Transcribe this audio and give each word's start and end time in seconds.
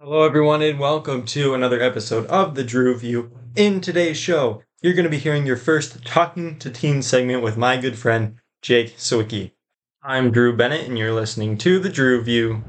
Hello, 0.00 0.22
everyone, 0.22 0.62
and 0.62 0.78
welcome 0.78 1.24
to 1.24 1.54
another 1.54 1.82
episode 1.82 2.24
of 2.26 2.54
the 2.54 2.62
Drew 2.62 2.96
View. 2.96 3.32
In 3.56 3.80
today's 3.80 4.16
show, 4.16 4.62
you're 4.80 4.94
going 4.94 5.02
to 5.02 5.10
be 5.10 5.18
hearing 5.18 5.44
your 5.44 5.56
first 5.56 6.04
Talking 6.04 6.56
to 6.60 6.70
Teens 6.70 7.04
segment 7.04 7.42
with 7.42 7.56
my 7.56 7.76
good 7.76 7.98
friend, 7.98 8.36
Jake 8.62 8.96
Sawicki. 8.96 9.50
I'm 10.00 10.30
Drew 10.30 10.56
Bennett, 10.56 10.86
and 10.86 10.96
you're 10.96 11.12
listening 11.12 11.58
to 11.58 11.80
the 11.80 11.88
Drew 11.88 12.22
View. 12.22 12.62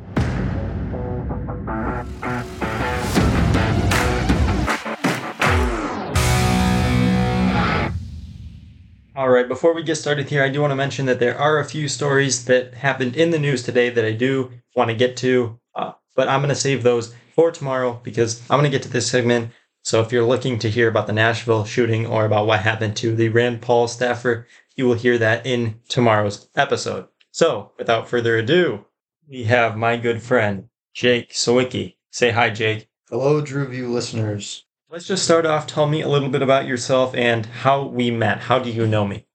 All 9.16 9.30
right, 9.30 9.48
before 9.48 9.76
we 9.76 9.84
get 9.84 9.98
started 9.98 10.30
here, 10.30 10.42
I 10.42 10.50
do 10.50 10.62
want 10.62 10.72
to 10.72 10.76
mention 10.76 11.06
that 11.06 11.20
there 11.20 11.38
are 11.38 11.60
a 11.60 11.66
few 11.66 11.88
stories 11.90 12.46
that 12.46 12.74
happened 12.74 13.16
in 13.16 13.30
the 13.30 13.38
news 13.38 13.62
today 13.62 13.92
that 13.92 14.04
I 14.04 14.14
do 14.14 14.52
want 14.76 14.90
to 14.90 14.96
get 14.96 15.16
to, 15.18 15.60
uh, 15.76 15.92
but 16.20 16.28
I'm 16.28 16.42
going 16.42 16.50
to 16.50 16.56
save 16.56 16.84
those 16.84 17.16
for 17.34 17.50
tomorrow 17.50 17.98
because 18.04 18.42
I'm 18.50 18.60
going 18.60 18.70
to 18.70 18.78
get 18.78 18.84
to 18.84 18.90
this 18.90 19.10
segment. 19.10 19.54
So 19.86 20.02
if 20.02 20.12
you're 20.12 20.26
looking 20.26 20.60
to 20.60 20.70
hear 20.70 20.90
about 20.90 21.08
the 21.08 21.14
Nashville 21.14 21.64
shooting 21.64 22.06
or 22.06 22.26
about 22.26 22.46
what 22.46 22.60
happened 22.60 22.98
to 22.98 23.16
the 23.16 23.30
Rand 23.30 23.62
Paul 23.62 23.88
staffer, 23.88 24.46
you 24.76 24.86
will 24.86 24.96
hear 24.96 25.18
that 25.18 25.46
in 25.46 25.80
tomorrow's 25.88 26.50
episode. 26.58 27.08
So 27.32 27.72
without 27.78 28.10
further 28.10 28.36
ado, 28.36 28.84
we 29.30 29.46
have 29.46 29.78
my 29.78 29.96
good 29.96 30.22
friend, 30.22 30.68
Jake 30.94 31.32
Sawicki. 31.32 31.96
Say 32.12 32.32
hi, 32.32 32.50
Jake. 32.50 32.90
Hello, 33.10 33.40
Drew 33.40 33.66
View 33.70 33.88
listeners. 33.88 34.66
Let's 34.90 35.08
just 35.08 35.24
start 35.24 35.46
off. 35.46 35.68
Tell 35.68 35.88
me 35.88 36.02
a 36.02 36.10
little 36.10 36.28
bit 36.28 36.42
about 36.42 36.68
yourself 36.68 37.16
and 37.16 37.46
how 37.46 37.86
we 37.86 38.12
met. 38.12 38.40
How 38.40 38.60
do 38.60 38.70
you 38.70 38.86
know 38.86 39.08
me? 39.08 39.26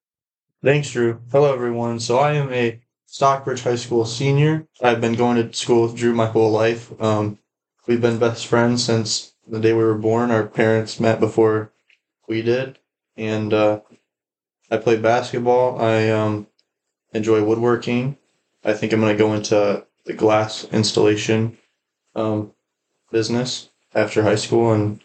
Thanks, 0.62 0.90
Drew. 0.90 1.22
Hello, 1.32 1.50
everyone. 1.50 1.98
So 1.98 2.18
I 2.18 2.34
am 2.34 2.52
a 2.52 2.82
Stockbridge 3.14 3.62
High 3.62 3.76
School 3.76 4.04
senior. 4.06 4.66
I've 4.82 5.00
been 5.00 5.14
going 5.14 5.36
to 5.36 5.56
school 5.56 5.82
with 5.82 5.94
Drew 5.94 6.12
my 6.12 6.26
whole 6.26 6.50
life. 6.50 6.90
Um, 7.00 7.38
we've 7.86 8.00
been 8.00 8.18
best 8.18 8.44
friends 8.44 8.82
since 8.82 9.34
the 9.46 9.60
day 9.60 9.72
we 9.72 9.84
were 9.84 9.94
born. 9.94 10.32
Our 10.32 10.44
parents 10.44 10.98
met 10.98 11.20
before 11.20 11.70
we 12.26 12.42
did, 12.42 12.80
and 13.16 13.54
uh, 13.54 13.82
I 14.68 14.78
play 14.78 14.96
basketball. 14.96 15.80
I 15.80 16.10
um, 16.10 16.48
enjoy 17.12 17.44
woodworking. 17.44 18.16
I 18.64 18.72
think 18.72 18.92
I'm 18.92 18.98
going 18.98 19.16
to 19.16 19.24
go 19.24 19.32
into 19.32 19.86
the 20.06 20.12
glass 20.12 20.64
installation 20.72 21.56
um, 22.16 22.52
business 23.12 23.70
after 23.94 24.24
high 24.24 24.34
school, 24.34 24.72
and 24.72 25.00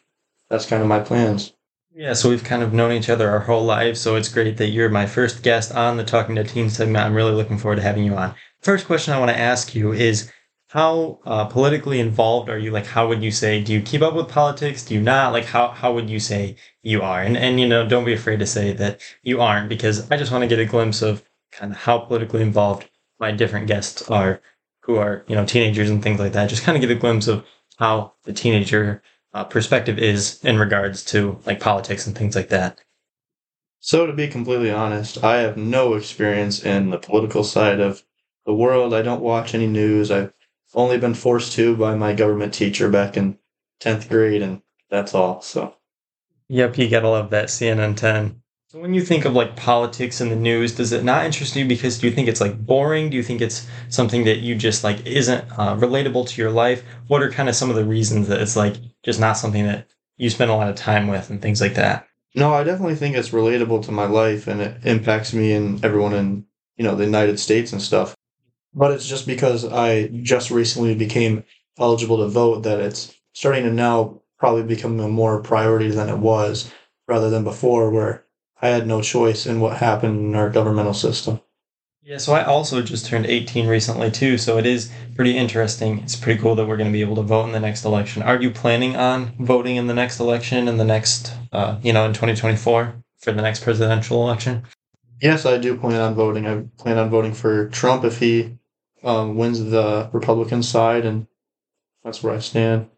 that's 0.50 0.66
kind 0.66 0.82
of 0.82 0.88
my 0.88 1.00
plans. 1.00 1.54
Yeah, 2.00 2.14
so 2.14 2.30
we've 2.30 2.46
kind 2.46 2.64
of 2.64 2.72
known 2.72 2.94
each 2.94 3.10
other 3.10 3.30
our 3.30 3.42
whole 3.42 3.66
lives, 3.66 4.00
so 4.00 4.16
it's 4.16 4.30
great 4.30 4.56
that 4.56 4.70
you're 4.70 4.88
my 4.88 5.06
first 5.06 5.44
guest 5.44 5.76
on 5.76 5.98
the 5.98 6.04
Talking 6.06 6.36
to 6.36 6.46
Teens 6.46 6.78
segment. 6.78 7.06
I'm 7.06 7.14
really 7.14 7.34
looking 7.34 7.58
forward 7.58 7.76
to 7.76 7.82
having 7.82 8.06
you 8.06 8.16
on. 8.16 8.36
First 8.62 8.88
question 8.88 9.14
I 9.14 9.20
want 9.20 9.32
to 9.32 9.38
ask 9.38 9.76
you 9.76 9.92
is 9.92 10.32
how 10.70 11.20
uh, 11.26 11.44
politically 11.48 12.00
involved 12.00 12.48
are 12.50 12.58
you? 12.58 12.72
Like, 12.72 12.86
how 12.86 13.10
would 13.10 13.22
you 13.22 13.32
say, 13.32 13.62
do 13.62 13.74
you 13.74 13.82
keep 13.82 14.02
up 14.02 14.14
with 14.14 14.30
politics? 14.30 14.86
Do 14.86 14.94
you 14.94 15.02
not? 15.02 15.34
Like, 15.34 15.44
how, 15.44 15.72
how 15.72 15.94
would 15.94 16.10
you 16.10 16.22
say 16.22 16.56
you 16.84 17.02
are? 17.02 17.22
And, 17.22 17.36
and, 17.36 17.60
you 17.60 17.68
know, 17.68 17.86
don't 17.86 18.06
be 18.06 18.14
afraid 18.14 18.40
to 18.40 18.46
say 18.46 18.72
that 18.72 19.02
you 19.22 19.42
aren't, 19.42 19.68
because 19.68 20.10
I 20.10 20.16
just 20.16 20.32
want 20.32 20.44
to 20.44 20.48
get 20.48 20.60
a 20.60 20.66
glimpse 20.66 21.02
of 21.02 21.22
kind 21.52 21.74
of 21.74 21.80
how 21.80 21.98
politically 21.98 22.42
involved 22.42 22.90
my 23.20 23.34
different 23.34 23.68
guests 23.68 24.10
are 24.10 24.40
who 24.84 24.96
are, 24.96 25.26
you 25.28 25.36
know, 25.36 25.46
teenagers 25.46 25.90
and 25.90 26.02
things 26.02 26.22
like 26.22 26.32
that. 26.32 26.50
Just 26.50 26.64
kind 26.64 26.78
of 26.78 26.82
get 26.82 26.92
a 26.92 26.96
glimpse 26.96 27.28
of 27.28 27.46
how 27.76 28.14
the 28.24 28.32
teenager 28.32 29.04
uh, 29.34 29.44
perspective 29.44 29.98
is 30.00 30.44
in 30.44 30.58
regards 30.58 31.04
to 31.06 31.40
like 31.46 31.60
politics 31.60 32.08
and 32.08 32.18
things 32.18 32.36
like 32.36 32.50
that. 32.50 32.80
So, 33.82 34.06
to 34.06 34.14
be 34.14 34.28
completely 34.28 34.72
honest, 34.72 35.24
I 35.24 35.38
have 35.38 35.56
no 35.56 35.94
experience 35.94 36.64
in 36.64 36.90
the 36.90 36.98
political 36.98 37.44
side 37.44 37.80
of 37.80 38.04
the 38.46 38.54
world. 38.54 38.94
I 38.94 39.02
don't 39.02 39.22
watch 39.22 39.54
any 39.54 39.68
news. 39.68 40.12
I've 40.12 40.34
only 40.74 40.98
been 40.98 41.14
forced 41.14 41.54
to 41.54 41.78
by 41.78 41.96
my 41.96 42.14
government 42.14 42.54
teacher 42.54 42.90
back 42.90 43.16
in 43.16 43.38
10th 43.80 44.10
grade, 44.10 44.42
and 44.42 44.62
that's 44.90 45.16
all. 45.16 45.42
So, 45.42 45.76
yep, 46.50 46.78
you 46.78 46.90
gotta 46.90 47.10
love 47.10 47.30
that 47.30 47.48
CNN 47.48 47.96
10. 47.96 48.42
So 48.72 48.80
when 48.80 48.94
you 48.94 49.02
think 49.02 49.26
of 49.26 49.34
like 49.34 49.56
politics 49.56 50.22
and 50.22 50.30
the 50.30 50.36
news, 50.36 50.76
does 50.76 50.92
it 50.92 51.04
not 51.04 51.26
interest 51.26 51.56
you 51.56 51.66
because 51.66 51.98
do 51.98 52.08
you 52.08 52.14
think 52.14 52.28
it's 52.28 52.40
like 52.40 52.68
boring? 52.68 53.10
Do 53.10 53.18
you 53.18 53.24
think 53.24 53.42
it's 53.42 53.68
something 53.90 54.26
that 54.26 54.42
you 54.42 54.54
just 54.54 54.84
like 54.84 55.04
isn't 55.08 55.44
uh, 55.58 55.76
relatable 55.76 56.28
to 56.28 56.40
your 56.40 56.52
life? 56.52 56.84
What 57.08 57.24
are 57.24 57.32
kind 57.32 57.50
of 57.50 57.56
some 57.56 57.72
of 57.72 57.76
the 57.76 57.84
reasons 57.84 58.28
that 58.28 58.40
it's 58.40 58.56
like 58.56 58.76
just 59.02 59.20
not 59.20 59.40
something 59.40 59.66
that 59.66 59.88
you 60.18 60.30
spend 60.30 60.52
a 60.52 60.56
lot 60.56 60.70
of 60.70 60.76
time 60.76 61.08
with 61.08 61.32
and 61.32 61.42
things 61.42 61.62
like 61.62 61.74
that? 61.74 62.08
No, 62.36 62.54
I 62.54 62.64
definitely 62.64 62.94
think 62.94 63.16
it's 63.16 63.30
relatable 63.30 63.84
to 63.86 63.92
my 63.92 64.06
life 64.06 64.46
and 64.46 64.62
it 64.62 64.86
impacts 64.86 65.34
me 65.34 65.52
and 65.54 65.84
everyone 65.84 66.14
in, 66.14 66.46
you 66.78 66.84
know, 66.84 66.94
the 66.94 67.06
United 67.06 67.40
States 67.40 67.74
and 67.74 67.82
stuff. 67.82 68.16
But 68.76 68.92
it's 68.92 69.08
just 69.08 69.26
because 69.26 69.66
I 69.66 70.10
just 70.22 70.52
recently 70.52 70.94
became 70.94 71.44
eligible 71.80 72.18
to 72.18 72.28
vote 72.28 72.62
that 72.66 72.80
it's 72.80 73.16
starting 73.34 73.64
to 73.64 73.72
now 73.72 74.22
probably 74.38 74.62
become 74.62 75.00
a 75.00 75.08
more 75.08 75.42
priority 75.42 75.90
than 75.90 76.08
it 76.08 76.20
was 76.20 76.72
rather 77.08 77.32
than 77.32 77.44
before 77.44 77.90
where 77.90 78.26
I 78.62 78.70
had 78.70 78.88
no 78.88 79.02
choice 79.02 79.46
in 79.46 79.60
what 79.60 79.78
happened 79.78 80.20
in 80.20 80.36
our 80.36 80.50
governmental 80.50 80.94
system. 80.94 81.42
Yeah, 82.02 82.18
so 82.18 82.34
I 82.34 82.44
also 82.44 82.82
just 82.82 83.06
turned 83.06 83.28
18 83.28 83.68
recently 83.68 84.10
too, 84.10 84.38
so 84.38 84.58
it 84.58 84.66
is 84.66 84.92
pretty 85.16 85.38
interesting. 85.38 86.00
It's 86.00 86.16
pretty 86.16 86.42
cool 86.42 86.56
that 86.56 86.66
we're 86.66 86.78
going 86.78 86.90
to 86.90 86.94
be 86.94 87.02
able 87.02 87.18
to 87.18 87.22
vote 87.22 87.46
in 87.46 87.52
the 87.52 87.60
next 87.60 87.86
election. 87.86 88.24
Are 88.24 88.42
you 88.42 88.50
planning 88.50 88.96
on 88.96 89.34
voting 89.38 89.76
in 89.76 89.88
the 89.88 89.94
next 89.94 90.20
election 90.20 90.68
in 90.68 90.78
the 90.78 90.86
next, 90.86 91.34
uh, 91.52 91.78
you 91.84 91.94
know, 91.94 92.06
in 92.06 92.14
2024 92.14 92.96
for 93.20 93.32
the 93.32 93.42
next 93.42 93.64
presidential 93.64 94.24
election? 94.24 94.64
Yes, 95.22 95.46
I 95.46 95.58
do 95.58 95.78
plan 95.78 96.02
on 96.02 96.16
voting. 96.16 96.48
I 96.48 96.64
plan 96.78 96.98
on 96.98 97.10
voting 97.10 97.34
for 97.34 97.70
Trump 97.70 98.04
if 98.04 98.20
he 98.20 98.58
um, 99.04 99.36
wins 99.36 99.64
the 99.64 100.10
Republican 100.14 100.64
side, 100.64 101.06
and 101.06 101.28
that's 102.04 102.24
where 102.24 102.34
I 102.34 102.40
stand. 102.40 102.90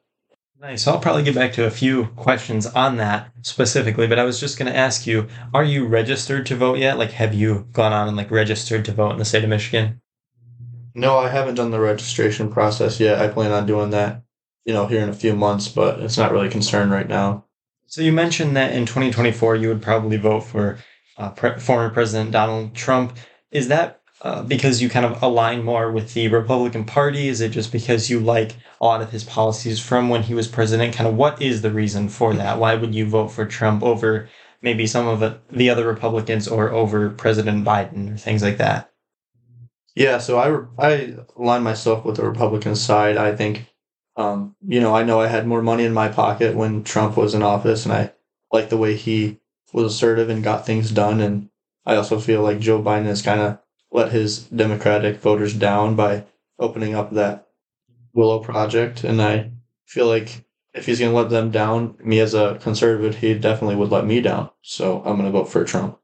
Nice. 0.62 0.86
I'll 0.86 1.00
probably 1.00 1.24
get 1.24 1.34
back 1.34 1.54
to 1.54 1.66
a 1.66 1.72
few 1.72 2.06
questions 2.16 2.68
on 2.68 2.98
that 2.98 3.32
specifically, 3.42 4.06
but 4.06 4.20
I 4.20 4.24
was 4.26 4.40
just 4.40 4.60
going 4.60 4.72
to 4.72 4.78
ask 4.78 5.08
you, 5.08 5.28
are 5.56 5.64
you 5.64 5.88
registered 5.88 6.46
to 6.46 6.56
vote 6.56 6.78
yet? 6.78 7.00
Like, 7.00 7.14
have 7.14 7.34
you 7.34 7.68
gone 7.72 7.92
on 7.92 8.08
and 8.08 8.16
like 8.16 8.30
registered 8.30 8.86
to 8.86 8.92
vote 8.92 9.14
in 9.14 9.18
the 9.18 9.26
state 9.26 9.44
of 9.44 9.50
Michigan? 9.50 10.00
No, 10.94 11.18
I 11.18 11.30
haven't 11.30 11.56
done 11.56 11.72
the 11.72 11.80
registration 11.80 12.52
process 12.52 13.00
yet. 13.00 13.20
I 13.20 13.28
plan 13.28 13.52
on 13.52 13.66
doing 13.66 13.90
that, 13.90 14.22
you 14.64 14.72
know, 14.72 14.86
here 14.86 15.02
in 15.02 15.10
a 15.10 15.14
few 15.14 15.36
months, 15.36 15.68
but 15.68 16.00
it's 16.00 16.18
not 16.18 16.32
really 16.32 16.48
a 16.48 16.52
concern 16.52 16.92
right 16.92 17.10
now. 17.10 17.46
So 17.88 18.04
you 18.04 18.12
mentioned 18.12 18.56
that 18.56 18.72
in 18.72 18.86
2024 18.86 19.56
you 19.56 19.68
would 19.68 19.82
probably 19.82 20.18
vote 20.18 20.42
for 20.42 20.78
uh, 21.18 21.32
pre- 21.32 21.58
former 21.58 21.90
President 21.90 22.30
Donald 22.30 22.76
Trump. 22.76 23.18
Is 23.50 23.68
that 23.70 24.01
uh, 24.22 24.44
because 24.44 24.82
you 24.82 24.90
kind 24.90 25.06
of 25.06 25.22
align 25.24 25.64
more 25.64 25.92
with 25.92 26.14
the 26.14 26.28
Republican 26.28 26.86
Party? 26.86 27.28
Is 27.28 27.42
it 27.42 27.50
just 27.50 27.72
because 27.72 28.10
you 28.10 28.20
like 28.20 28.56
a 28.80 28.86
lot 28.86 29.02
of 29.02 29.12
his 29.12 29.24
policies 29.24 29.80
from 29.80 30.10
when 30.10 30.24
he 30.24 30.36
was 30.36 30.48
president? 30.48 30.96
Kind 30.96 31.10
of 31.10 31.16
what 31.16 31.42
is 31.42 31.62
the 31.62 31.72
reason 31.72 32.08
for 32.08 32.34
that? 32.36 32.60
Why 32.60 32.76
would 32.76 32.94
you 32.94 33.08
vote 33.08 33.30
for 33.30 33.46
Trump 33.46 33.82
over 33.82 34.30
maybe 34.62 34.86
some 34.86 35.08
of 35.08 35.20
the, 35.20 35.40
the 35.50 35.72
other 35.72 35.88
Republicans 35.88 36.48
or 36.48 36.70
over 36.70 37.10
President 37.10 37.66
Biden 37.66 38.14
or 38.14 38.18
things 38.18 38.44
like 38.44 38.58
that? 38.58 38.92
Yeah, 39.96 40.20
so 40.20 40.38
I, 40.38 40.88
I 40.88 41.16
align 41.36 41.64
myself 41.64 42.06
with 42.06 42.18
the 42.18 42.24
Republican 42.26 42.76
side. 42.76 43.18
I 43.18 43.36
think, 43.36 43.66
um, 44.16 44.56
you 44.66 44.80
know, 44.80 44.96
I 44.96 45.04
know 45.04 45.20
I 45.20 45.28
had 45.28 45.48
more 45.48 45.62
money 45.62 45.84
in 45.84 45.94
my 45.94 46.08
pocket 46.08 46.56
when 46.56 46.84
Trump 46.84 47.18
was 47.18 47.34
in 47.34 47.42
office, 47.42 47.86
and 47.86 47.94
I 47.94 48.14
like 48.54 48.70
the 48.70 48.78
way 48.78 48.96
he 48.96 49.40
was 49.74 49.94
assertive 49.94 50.30
and 50.30 50.44
got 50.44 50.66
things 50.66 50.92
done. 50.92 51.20
And 51.20 51.50
I 51.86 51.96
also 51.96 52.20
feel 52.20 52.42
like 52.42 52.60
Joe 52.60 52.82
Biden 52.82 53.08
is 53.08 53.22
kind 53.22 53.42
of 53.42 53.60
let 53.92 54.12
his 54.12 54.46
Democratic 54.46 55.18
voters 55.18 55.54
down 55.54 55.96
by 55.96 56.26
opening 56.60 56.96
up 56.96 57.12
that 57.12 57.48
Willow 58.14 58.40
project. 58.40 59.04
And 59.04 59.22
I 59.22 59.52
feel 59.86 60.08
like 60.08 60.46
if 60.74 60.86
he's 60.86 61.00
going 61.00 61.12
to 61.12 61.18
let 61.18 61.30
them 61.30 61.52
down, 61.52 61.98
me 62.04 62.20
as 62.20 62.34
a 62.34 62.58
conservative, 62.62 63.18
he 63.18 63.34
definitely 63.34 63.76
would 63.76 63.92
let 63.92 64.06
me 64.06 64.22
down. 64.22 64.50
So 64.62 65.00
I'm 65.00 65.18
going 65.18 65.26
to 65.26 65.32
vote 65.32 65.50
for 65.50 65.64
Trump. 65.64 65.98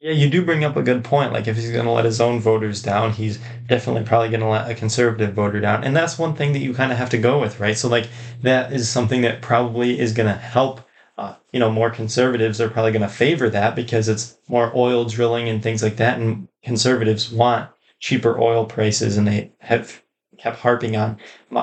Yeah, 0.00 0.10
you 0.10 0.28
do 0.28 0.44
bring 0.44 0.64
up 0.64 0.76
a 0.76 0.82
good 0.82 1.04
point. 1.04 1.32
Like, 1.32 1.46
if 1.46 1.54
he's 1.54 1.70
going 1.70 1.84
to 1.84 1.92
let 1.92 2.04
his 2.04 2.20
own 2.20 2.40
voters 2.40 2.82
down, 2.82 3.12
he's 3.12 3.38
definitely 3.68 4.02
probably 4.02 4.30
going 4.30 4.40
to 4.40 4.48
let 4.48 4.68
a 4.68 4.74
conservative 4.74 5.32
voter 5.32 5.60
down. 5.60 5.84
And 5.84 5.94
that's 5.94 6.18
one 6.18 6.34
thing 6.34 6.52
that 6.54 6.58
you 6.58 6.74
kind 6.74 6.90
of 6.90 6.98
have 6.98 7.10
to 7.10 7.18
go 7.18 7.40
with, 7.40 7.60
right? 7.60 7.78
So, 7.78 7.88
like, 7.88 8.08
that 8.42 8.72
is 8.72 8.88
something 8.88 9.20
that 9.20 9.42
probably 9.42 10.00
is 10.00 10.12
going 10.12 10.26
to 10.26 10.34
help 10.34 10.80
uh, 11.18 11.34
you 11.52 11.60
know, 11.60 11.70
more 11.70 11.90
conservatives 11.90 12.60
are 12.60 12.70
probably 12.70 12.92
going 12.92 13.02
to 13.02 13.08
favor 13.08 13.50
that 13.50 13.76
because 13.76 14.08
it's 14.08 14.38
more 14.48 14.72
oil 14.74 15.04
drilling 15.04 15.48
and 15.48 15.62
things 15.62 15.82
like 15.82 15.96
that. 15.96 16.18
And 16.18 16.48
conservatives 16.64 17.30
want 17.30 17.70
cheaper 18.00 18.40
oil 18.40 18.64
prices, 18.64 19.16
and 19.16 19.26
they 19.26 19.52
have 19.60 20.02
kept 20.38 20.58
harping 20.58 20.96
on, 20.96 21.18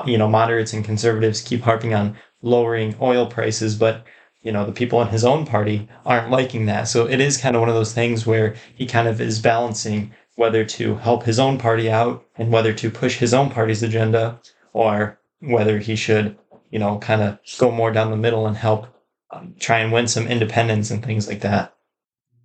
you 0.06 0.16
know, 0.16 0.28
moderates 0.28 0.72
and 0.72 0.84
conservatives 0.84 1.42
keep 1.42 1.62
harping 1.62 1.94
on 1.94 2.16
lowering 2.42 2.94
oil 3.00 3.26
prices, 3.26 3.74
but 3.74 4.06
you 4.42 4.52
know 4.52 4.64
the 4.64 4.72
people 4.72 5.02
in 5.02 5.08
his 5.08 5.24
own 5.24 5.44
party 5.44 5.88
aren't 6.06 6.30
liking 6.30 6.66
that. 6.66 6.88
So 6.88 7.06
it 7.06 7.20
is 7.20 7.36
kind 7.36 7.54
of 7.56 7.60
one 7.60 7.68
of 7.68 7.74
those 7.74 7.92
things 7.92 8.26
where 8.26 8.54
he 8.74 8.86
kind 8.86 9.08
of 9.08 9.20
is 9.20 9.38
balancing 9.38 10.14
whether 10.36 10.64
to 10.64 10.94
help 10.96 11.24
his 11.24 11.38
own 11.38 11.58
party 11.58 11.90
out 11.90 12.24
and 12.36 12.50
whether 12.50 12.72
to 12.72 12.90
push 12.90 13.18
his 13.18 13.34
own 13.34 13.50
party's 13.50 13.82
agenda 13.82 14.40
or 14.72 15.18
whether 15.40 15.78
he 15.78 15.96
should, 15.96 16.38
you 16.70 16.78
know, 16.78 16.98
kind 16.98 17.20
of 17.20 17.38
go 17.58 17.70
more 17.70 17.90
down 17.90 18.10
the 18.10 18.16
middle 18.16 18.46
and 18.46 18.56
help 18.56 18.86
um, 19.30 19.54
try 19.58 19.78
and 19.78 19.92
win 19.92 20.06
some 20.06 20.26
independents 20.26 20.90
and 20.90 21.04
things 21.04 21.28
like 21.28 21.40
that. 21.40 21.74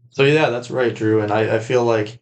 So 0.10 0.24
yeah, 0.24 0.50
that's 0.50 0.72
right, 0.72 0.96
Drew. 0.96 1.22
And 1.22 1.32
I, 1.32 1.56
I 1.56 1.60
feel 1.60 1.84
like, 1.84 2.22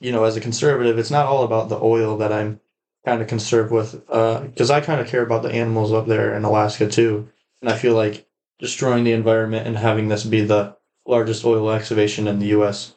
you 0.00 0.12
know, 0.12 0.24
as 0.24 0.36
a 0.36 0.40
conservative, 0.40 0.98
it's 0.98 1.10
not 1.10 1.26
all 1.26 1.44
about 1.44 1.68
the 1.68 1.80
oil 1.80 2.16
that 2.18 2.32
I'm 2.32 2.60
kind 3.04 3.22
of 3.22 3.28
conserve 3.28 3.70
with, 3.70 3.92
because 4.06 4.70
I 4.70 4.80
kind 4.80 5.00
of 5.00 5.06
care 5.06 5.22
about 5.22 5.42
the 5.42 5.52
animals 5.52 5.92
up 5.92 6.06
there 6.06 6.34
in 6.34 6.44
Alaska 6.44 6.88
too, 6.88 7.28
and 7.62 7.70
I 7.70 7.76
feel 7.76 7.94
like 7.94 8.26
destroying 8.58 9.04
the 9.04 9.12
environment 9.12 9.66
and 9.66 9.78
having 9.78 10.08
this 10.08 10.24
be 10.24 10.42
the 10.42 10.76
largest 11.06 11.44
oil 11.44 11.70
excavation 11.70 12.28
in 12.28 12.38
the 12.38 12.48
U.S. 12.48 12.96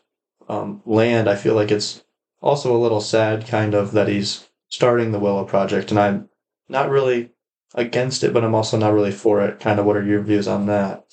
Um, 0.50 0.82
land, 0.86 1.30
I 1.30 1.36
feel 1.36 1.54
like 1.54 1.72
it's 1.72 2.04
also 2.42 2.76
a 2.76 2.82
little 2.82 3.00
sad, 3.00 3.48
kind 3.48 3.74
of, 3.74 3.92
that 3.94 4.08
he's 4.08 4.50
starting 4.68 5.12
the 5.12 5.20
Willow 5.20 5.46
Project, 5.46 5.92
and 5.92 6.00
I'm 6.00 6.30
not 6.68 6.90
really 6.90 7.30
against 7.74 8.24
it, 8.24 8.34
but 8.34 8.44
I'm 8.44 8.56
also 8.56 8.78
not 8.78 8.94
really 8.94 9.12
for 9.12 9.42
it. 9.42 9.60
Kind 9.60 9.80
of, 9.80 9.86
what 9.86 9.98
are 9.98 10.04
your 10.04 10.22
views 10.22 10.48
on 10.48 10.66
that? 10.68 11.06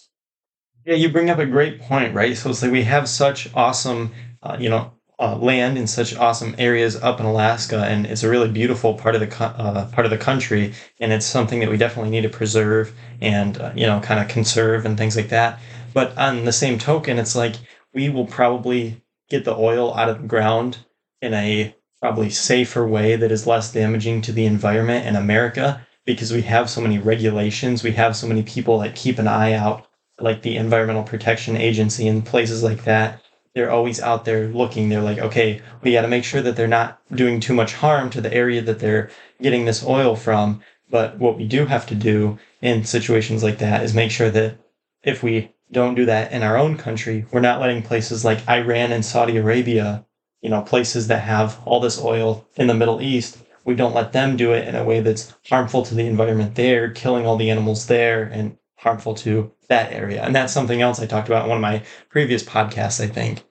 Yeah, 0.85 0.95
you 0.95 1.11
bring 1.11 1.31
up 1.31 1.39
a 1.39 1.47
great 1.47 1.81
point, 1.81 2.15
right? 2.15 2.37
So 2.37 2.51
it's 2.51 2.63
like 2.63 2.73
we 2.73 2.85
have 2.85 3.09
such 3.09 3.55
awesome, 3.55 4.13
uh, 4.43 4.57
you 4.59 4.69
know, 4.69 4.93
uh, 5.21 5.37
land 5.37 5.77
in 5.77 5.87
such 5.87 6.17
awesome 6.17 6.55
areas 6.59 6.97
up 6.97 7.19
in 7.19 7.27
Alaska, 7.27 7.85
and 7.85 8.07
it's 8.07 8.23
a 8.23 8.29
really 8.29 8.51
beautiful 8.51 8.95
part 8.95 9.15
of 9.15 9.21
the 9.21 9.45
uh, 9.45 9.87
part 9.91 10.07
of 10.07 10.11
the 10.11 10.19
country, 10.19 10.73
and 11.01 11.13
it's 11.13 11.27
something 11.27 11.61
that 11.61 11.69
we 11.69 11.77
definitely 11.77 12.11
need 12.11 12.23
to 12.23 12.29
preserve 12.29 12.95
and 13.21 13.59
uh, 13.59 13.73
you 13.75 13.87
know 13.87 14.01
kind 14.01 14.21
of 14.21 14.29
conserve 14.29 14.87
and 14.87 14.97
things 14.97 15.17
like 15.17 15.29
that. 15.29 15.59
But 15.93 16.17
on 16.17 16.45
the 16.45 16.53
same 16.53 16.79
token, 16.79 17.19
it's 17.19 17.35
like 17.35 17.57
we 17.93 18.09
will 18.09 18.27
probably 18.27 19.03
get 19.29 19.45
the 19.45 19.57
oil 19.57 19.95
out 19.95 20.09
of 20.09 20.23
the 20.23 20.29
ground 20.29 20.79
in 21.21 21.35
a 21.35 21.75
probably 22.01 22.31
safer 22.31 22.87
way 22.87 23.17
that 23.17 23.33
is 23.33 23.47
less 23.47 23.73
damaging 23.73 24.23
to 24.23 24.33
the 24.33 24.47
environment 24.47 25.05
in 25.05 25.17
America 25.17 25.85
because 26.09 26.33
we 26.33 26.41
have 26.41 26.71
so 26.71 26.81
many 26.81 26.97
regulations, 26.97 27.83
we 27.83 27.93
have 27.93 28.17
so 28.17 28.27
many 28.27 28.43
people 28.43 28.79
that 28.79 28.95
keep 28.95 29.19
an 29.19 29.29
eye 29.29 29.53
out, 29.53 29.87
like 30.19 30.41
the 30.41 30.57
Environmental 30.57 31.03
Protection 31.03 31.55
Agency 31.55 32.09
and 32.09 32.25
places 32.25 32.63
like 32.63 32.85
that. 32.85 33.23
They're 33.55 33.71
always 33.71 34.01
out 34.01 34.25
there 34.25 34.49
looking. 34.49 34.89
They're 34.89 35.03
like, 35.03 35.19
okay, 35.19 35.61
we 35.83 35.93
got 35.93 36.01
to 36.01 36.09
make 36.09 36.25
sure 36.25 36.41
that 36.41 36.57
they're 36.57 36.67
not 36.67 36.99
doing 37.15 37.41
too 37.41 37.53
much 37.53 37.75
harm 37.75 38.09
to 38.09 38.23
the 38.23 38.33
area 38.33 38.63
that 38.63 38.79
they're 38.79 39.11
getting 39.43 39.67
this 39.67 39.85
oil 39.85 40.17
from. 40.17 40.63
But 40.89 41.19
what 41.19 41.37
we 41.37 41.47
do 41.47 41.67
have 41.67 41.85
to 41.89 41.95
do 41.95 42.39
in 42.63 42.85
situations 42.85 43.43
like 43.43 43.59
that 43.59 43.83
is 43.83 43.93
make 43.93 44.11
sure 44.11 44.31
that 44.31 44.57
if 45.03 45.23
we 45.23 45.53
don't 45.71 45.95
do 45.95 46.07
that 46.07 46.33
in 46.33 46.43
our 46.43 46.57
own 46.57 46.79
country, 46.79 47.27
we're 47.33 47.41
not 47.41 47.61
letting 47.61 47.83
places 47.83 48.25
like 48.25 48.49
Iran 48.49 48.93
and 48.93 49.05
Saudi 49.05 49.37
Arabia, 49.37 50.07
you 50.41 50.49
know, 50.49 50.63
places 50.63 51.09
that 51.09 51.21
have 51.21 51.61
all 51.67 51.81
this 51.81 52.03
oil 52.03 52.49
in 52.57 52.67
the 52.67 52.73
Middle 52.73 53.03
East, 53.03 53.37
we 53.69 53.75
don't 53.75 53.95
let 53.95 54.15
them 54.15 54.35
do 54.35 54.55
it 54.55 54.67
in 54.67 54.75
a 54.75 54.83
way 54.83 55.01
that's 55.01 55.35
harmful 55.47 55.83
to 55.83 55.95
the 55.95 56.07
environment 56.07 56.55
there, 56.55 56.91
killing 56.91 57.27
all 57.27 57.37
the 57.37 57.51
animals 57.51 57.87
there 57.87 58.23
and 58.23 58.57
harmful 58.77 59.15
to 59.15 59.53
that 59.69 59.93
area. 59.93 60.23
And 60.23 60.35
that's 60.35 60.55
something 60.55 60.81
else 60.81 60.99
I 60.99 61.05
talked 61.07 61.29
about 61.29 61.43
in 61.43 61.51
one 61.51 61.59
of 61.59 61.63
my 61.63 61.83
previous 62.09 62.43
podcasts, 62.43 62.99
I 62.99 63.09
think. 63.09 63.45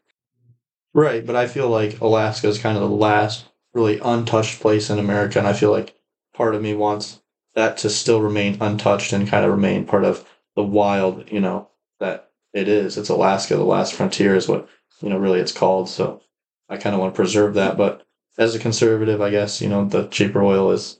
Right, 0.91 1.23
but 1.23 1.35
I 1.35 1.45
feel 1.45 1.69
like 1.69 2.01
Alaska 2.01 2.47
is 2.47 2.57
kind 2.57 2.75
of 2.75 2.81
the 2.81 2.95
last 2.95 3.45
really 3.75 3.99
untouched 3.99 4.59
place 4.59 4.89
in 4.89 4.97
America, 4.97 5.37
and 5.37 5.47
I 5.47 5.53
feel 5.53 5.69
like 5.69 5.95
part 6.33 6.55
of 6.55 6.63
me 6.63 6.73
wants 6.73 7.21
that 7.53 7.77
to 7.77 7.89
still 7.91 8.19
remain 8.19 8.57
untouched 8.59 9.13
and 9.13 9.27
kind 9.27 9.45
of 9.45 9.51
remain 9.51 9.85
part 9.85 10.03
of 10.03 10.27
the 10.55 10.63
wild, 10.63 11.31
you 11.31 11.39
know, 11.39 11.69
that 11.99 12.31
it 12.53 12.67
is. 12.67 12.97
It's 12.97 13.09
Alaska, 13.09 13.55
the 13.55 13.63
last 13.63 13.93
frontier 13.93 14.33
is 14.33 14.47
what, 14.47 14.67
you 14.99 15.09
know, 15.09 15.19
really 15.19 15.39
it's 15.39 15.51
called. 15.51 15.89
So 15.89 16.23
I 16.67 16.77
kind 16.77 16.95
of 16.95 17.01
want 17.01 17.13
to 17.13 17.15
preserve 17.15 17.53
that, 17.53 17.77
but 17.77 18.06
as 18.37 18.55
a 18.55 18.59
conservative, 18.59 19.21
I 19.21 19.29
guess 19.29 19.61
you 19.61 19.69
know 19.69 19.85
the 19.85 20.07
cheaper 20.07 20.43
oil 20.43 20.71
is 20.71 20.99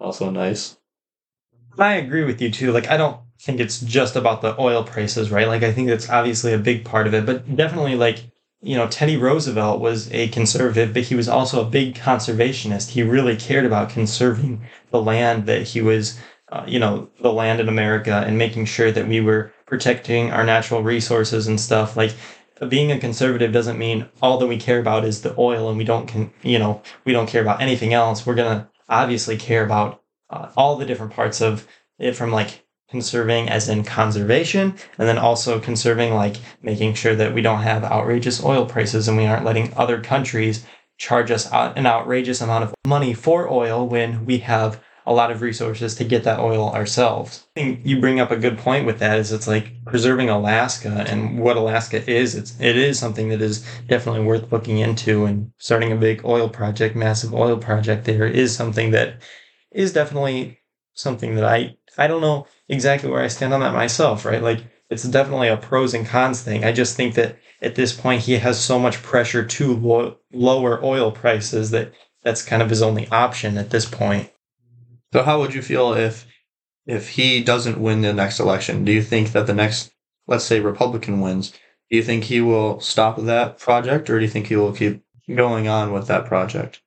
also 0.00 0.30
nice. 0.30 0.76
I 1.78 1.94
agree 1.94 2.24
with 2.24 2.40
you 2.40 2.50
too. 2.50 2.72
Like 2.72 2.88
I 2.88 2.96
don't 2.96 3.20
think 3.40 3.60
it's 3.60 3.80
just 3.80 4.16
about 4.16 4.42
the 4.42 4.60
oil 4.60 4.82
prices, 4.82 5.30
right? 5.30 5.46
Like 5.46 5.62
I 5.62 5.72
think 5.72 5.88
that's 5.88 6.08
obviously 6.08 6.52
a 6.52 6.58
big 6.58 6.84
part 6.84 7.06
of 7.06 7.14
it, 7.14 7.26
but 7.26 7.54
definitely 7.56 7.94
like 7.94 8.24
you 8.60 8.76
know 8.76 8.88
Teddy 8.88 9.16
Roosevelt 9.16 9.80
was 9.80 10.12
a 10.12 10.28
conservative, 10.28 10.92
but 10.92 11.04
he 11.04 11.14
was 11.14 11.28
also 11.28 11.62
a 11.62 11.70
big 11.70 11.94
conservationist. 11.94 12.90
He 12.90 13.02
really 13.02 13.36
cared 13.36 13.66
about 13.66 13.90
conserving 13.90 14.62
the 14.90 15.00
land 15.02 15.46
that 15.46 15.62
he 15.62 15.80
was, 15.80 16.18
uh, 16.50 16.64
you 16.66 16.78
know, 16.78 17.10
the 17.20 17.32
land 17.32 17.60
in 17.60 17.68
America 17.68 18.24
and 18.26 18.38
making 18.38 18.64
sure 18.64 18.90
that 18.90 19.06
we 19.06 19.20
were 19.20 19.52
protecting 19.66 20.32
our 20.32 20.44
natural 20.44 20.82
resources 20.82 21.46
and 21.46 21.60
stuff. 21.60 21.96
Like 21.96 22.14
being 22.68 22.90
a 22.90 22.98
conservative 22.98 23.52
doesn't 23.52 23.78
mean 23.78 24.08
all 24.20 24.38
that 24.38 24.46
we 24.46 24.56
care 24.56 24.80
about 24.80 25.04
is 25.04 25.22
the 25.22 25.34
oil 25.38 25.68
and 25.68 25.78
we 25.78 25.84
don't 25.84 26.06
can 26.06 26.32
you 26.42 26.58
know 26.58 26.82
we 27.04 27.12
don't 27.12 27.28
care 27.28 27.42
about 27.42 27.60
anything 27.60 27.94
else. 27.94 28.26
We're 28.26 28.34
to 28.36 28.68
obviously 28.88 29.36
care 29.36 29.64
about 29.64 30.02
uh, 30.30 30.50
all 30.56 30.76
the 30.76 30.86
different 30.86 31.12
parts 31.12 31.40
of 31.40 31.66
it 31.98 32.12
from 32.12 32.30
like 32.30 32.64
conserving 32.90 33.48
as 33.48 33.68
in 33.68 33.84
conservation 33.84 34.74
and 34.98 35.08
then 35.08 35.18
also 35.18 35.60
conserving 35.60 36.14
like 36.14 36.36
making 36.62 36.94
sure 36.94 37.14
that 37.14 37.34
we 37.34 37.42
don't 37.42 37.62
have 37.62 37.84
outrageous 37.84 38.42
oil 38.42 38.64
prices 38.64 39.08
and 39.08 39.16
we 39.16 39.26
aren't 39.26 39.44
letting 39.44 39.72
other 39.76 40.00
countries 40.00 40.64
charge 40.96 41.30
us 41.30 41.50
an 41.52 41.86
outrageous 41.86 42.40
amount 42.40 42.64
of 42.64 42.74
money 42.86 43.12
for 43.12 43.50
oil 43.50 43.86
when 43.86 44.24
we 44.24 44.38
have 44.38 44.82
a 45.08 45.14
lot 45.14 45.30
of 45.30 45.40
resources 45.40 45.94
to 45.94 46.04
get 46.04 46.24
that 46.24 46.38
oil 46.38 46.68
ourselves. 46.70 47.46
I 47.56 47.60
think 47.60 47.80
you 47.86 47.98
bring 47.98 48.20
up 48.20 48.30
a 48.30 48.36
good 48.36 48.58
point 48.58 48.84
with 48.84 48.98
that 48.98 49.18
is 49.18 49.32
it's 49.32 49.48
like 49.48 49.72
preserving 49.86 50.28
Alaska 50.28 51.06
and 51.08 51.40
what 51.40 51.56
Alaska 51.56 52.08
is. 52.08 52.34
It's 52.34 52.60
it 52.60 52.76
is 52.76 52.98
something 52.98 53.30
that 53.30 53.40
is 53.40 53.64
definitely 53.88 54.22
worth 54.24 54.52
looking 54.52 54.78
into 54.78 55.24
and 55.24 55.50
starting 55.56 55.92
a 55.92 55.96
big 55.96 56.26
oil 56.26 56.50
project, 56.50 56.94
massive 56.94 57.32
oil 57.32 57.56
project 57.56 58.04
there 58.04 58.26
is 58.26 58.54
something 58.54 58.90
that 58.90 59.22
is 59.72 59.94
definitely 59.94 60.58
something 60.92 61.36
that 61.36 61.44
I 61.44 61.76
I 61.96 62.06
don't 62.06 62.20
know 62.20 62.46
exactly 62.68 63.10
where 63.10 63.22
I 63.22 63.28
stand 63.28 63.54
on 63.54 63.60
that 63.60 63.72
myself, 63.72 64.26
right? 64.26 64.42
Like 64.42 64.62
it's 64.90 65.04
definitely 65.04 65.48
a 65.48 65.56
pros 65.56 65.94
and 65.94 66.06
cons 66.06 66.42
thing. 66.42 66.64
I 66.64 66.72
just 66.72 66.96
think 66.96 67.14
that 67.14 67.38
at 67.62 67.76
this 67.76 67.94
point 67.98 68.22
he 68.22 68.34
has 68.34 68.62
so 68.62 68.78
much 68.78 69.02
pressure 69.02 69.44
to 69.44 69.74
lo- 69.74 70.16
lower 70.34 70.84
oil 70.84 71.10
prices 71.10 71.70
that 71.70 71.92
that's 72.22 72.42
kind 72.42 72.60
of 72.60 72.68
his 72.68 72.82
only 72.82 73.08
option 73.08 73.56
at 73.56 73.70
this 73.70 73.86
point. 73.86 74.30
So 75.12 75.22
how 75.22 75.40
would 75.40 75.54
you 75.54 75.62
feel 75.62 75.94
if 75.94 76.26
if 76.86 77.10
he 77.10 77.42
doesn't 77.42 77.80
win 77.80 78.00
the 78.00 78.12
next 78.12 78.40
election? 78.40 78.84
Do 78.84 78.92
you 78.92 79.02
think 79.02 79.32
that 79.32 79.46
the 79.46 79.54
next 79.54 79.92
let's 80.26 80.44
say 80.44 80.60
Republican 80.60 81.20
wins, 81.20 81.52
do 81.90 81.96
you 81.96 82.02
think 82.02 82.24
he 82.24 82.40
will 82.40 82.80
stop 82.80 83.18
that 83.18 83.58
project 83.58 84.10
or 84.10 84.18
do 84.18 84.24
you 84.24 84.30
think 84.30 84.46
he 84.46 84.56
will 84.56 84.72
keep 84.72 85.02
going 85.34 85.68
on 85.68 85.92
with 85.92 86.06
that 86.08 86.26
project? 86.26 86.82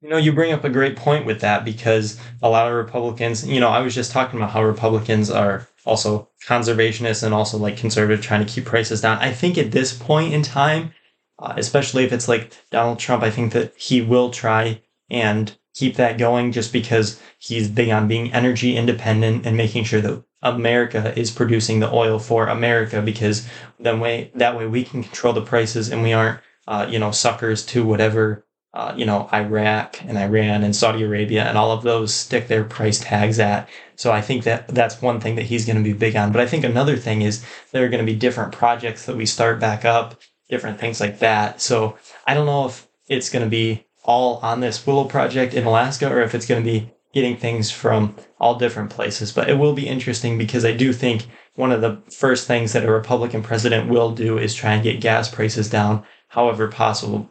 You 0.00 0.10
know, 0.10 0.16
you 0.16 0.32
bring 0.32 0.52
up 0.52 0.64
a 0.64 0.70
great 0.70 0.96
point 0.96 1.26
with 1.26 1.40
that 1.40 1.64
because 1.64 2.20
a 2.42 2.48
lot 2.48 2.68
of 2.68 2.74
Republicans, 2.74 3.46
you 3.46 3.60
know, 3.60 3.68
I 3.68 3.80
was 3.80 3.94
just 3.94 4.12
talking 4.12 4.38
about 4.38 4.50
how 4.50 4.62
Republicans 4.62 5.30
are 5.30 5.66
also 5.84 6.28
conservationists 6.46 7.22
and 7.22 7.34
also 7.34 7.58
like 7.58 7.76
conservative, 7.76 8.24
trying 8.24 8.44
to 8.44 8.52
keep 8.52 8.64
prices 8.64 9.00
down. 9.00 9.18
I 9.18 9.32
think 9.32 9.56
at 9.56 9.72
this 9.72 9.92
point 9.92 10.34
in 10.34 10.42
time, 10.42 10.92
uh, 11.38 11.54
especially 11.56 12.04
if 12.04 12.12
it's 12.12 12.28
like 12.28 12.52
Donald 12.70 12.98
Trump, 12.98 13.22
I 13.22 13.30
think 13.30 13.52
that 13.52 13.74
he 13.76 14.02
will 14.02 14.30
try 14.30 14.80
and 15.10 15.56
keep 15.76 15.96
that 15.96 16.16
going 16.16 16.52
just 16.52 16.72
because 16.72 17.20
he's 17.38 17.68
big 17.68 17.90
on 17.90 18.08
being 18.08 18.32
energy 18.32 18.76
independent 18.76 19.46
and 19.46 19.56
making 19.56 19.84
sure 19.84 20.00
that 20.00 20.24
America 20.42 21.16
is 21.18 21.30
producing 21.30 21.80
the 21.80 21.92
oil 21.92 22.18
for 22.18 22.48
America 22.48 23.02
because 23.02 23.46
then 23.78 24.00
way 24.00 24.30
that 24.34 24.56
way 24.56 24.66
we 24.66 24.82
can 24.82 25.02
control 25.02 25.34
the 25.34 25.42
prices 25.42 25.90
and 25.90 26.02
we 26.02 26.12
aren't 26.12 26.40
uh, 26.66 26.86
you 26.88 26.98
know 26.98 27.10
suckers 27.10 27.64
to 27.64 27.84
whatever 27.84 28.46
uh, 28.72 28.94
you 28.96 29.04
know 29.04 29.28
Iraq 29.32 30.02
and 30.04 30.16
Iran 30.16 30.64
and 30.64 30.74
Saudi 30.74 31.02
Arabia 31.02 31.44
and 31.44 31.58
all 31.58 31.70
of 31.72 31.82
those 31.82 32.14
stick 32.14 32.48
their 32.48 32.64
price 32.64 32.98
tags 32.98 33.38
at. 33.38 33.68
So 33.96 34.12
I 34.12 34.22
think 34.22 34.44
that 34.44 34.68
that's 34.68 35.02
one 35.02 35.20
thing 35.20 35.36
that 35.36 35.46
he's 35.46 35.66
going 35.66 35.78
to 35.78 35.82
be 35.82 35.92
big 35.92 36.16
on. 36.16 36.32
But 36.32 36.40
I 36.40 36.46
think 36.46 36.64
another 36.64 36.96
thing 36.96 37.22
is 37.22 37.44
there 37.72 37.84
are 37.84 37.88
going 37.88 38.04
to 38.04 38.12
be 38.12 38.18
different 38.18 38.52
projects 38.52 39.06
that 39.06 39.16
we 39.16 39.26
start 39.26 39.60
back 39.60 39.84
up, 39.84 40.20
different 40.48 40.78
things 40.78 41.00
like 41.00 41.18
that. 41.18 41.60
So 41.60 41.96
I 42.26 42.34
don't 42.34 42.46
know 42.46 42.66
if 42.66 42.86
it's 43.08 43.30
going 43.30 43.44
to 43.44 43.50
be 43.50 43.85
all 44.06 44.36
on 44.36 44.60
this 44.60 44.86
Willow 44.86 45.04
project 45.04 45.52
in 45.52 45.66
Alaska 45.66 46.10
or 46.10 46.22
if 46.22 46.34
it's 46.34 46.46
going 46.46 46.64
to 46.64 46.70
be 46.70 46.90
getting 47.12 47.36
things 47.36 47.70
from 47.70 48.14
all 48.38 48.56
different 48.56 48.90
places. 48.90 49.32
But 49.32 49.50
it 49.50 49.58
will 49.58 49.72
be 49.72 49.88
interesting 49.88 50.38
because 50.38 50.64
I 50.64 50.72
do 50.72 50.92
think 50.92 51.26
one 51.54 51.72
of 51.72 51.80
the 51.80 52.02
first 52.10 52.46
things 52.46 52.72
that 52.72 52.84
a 52.84 52.90
Republican 52.90 53.42
president 53.42 53.88
will 53.88 54.12
do 54.12 54.38
is 54.38 54.54
try 54.54 54.74
and 54.74 54.82
get 54.82 55.00
gas 55.00 55.28
prices 55.28 55.68
down, 55.68 56.04
however 56.28 56.68
possible. 56.68 57.30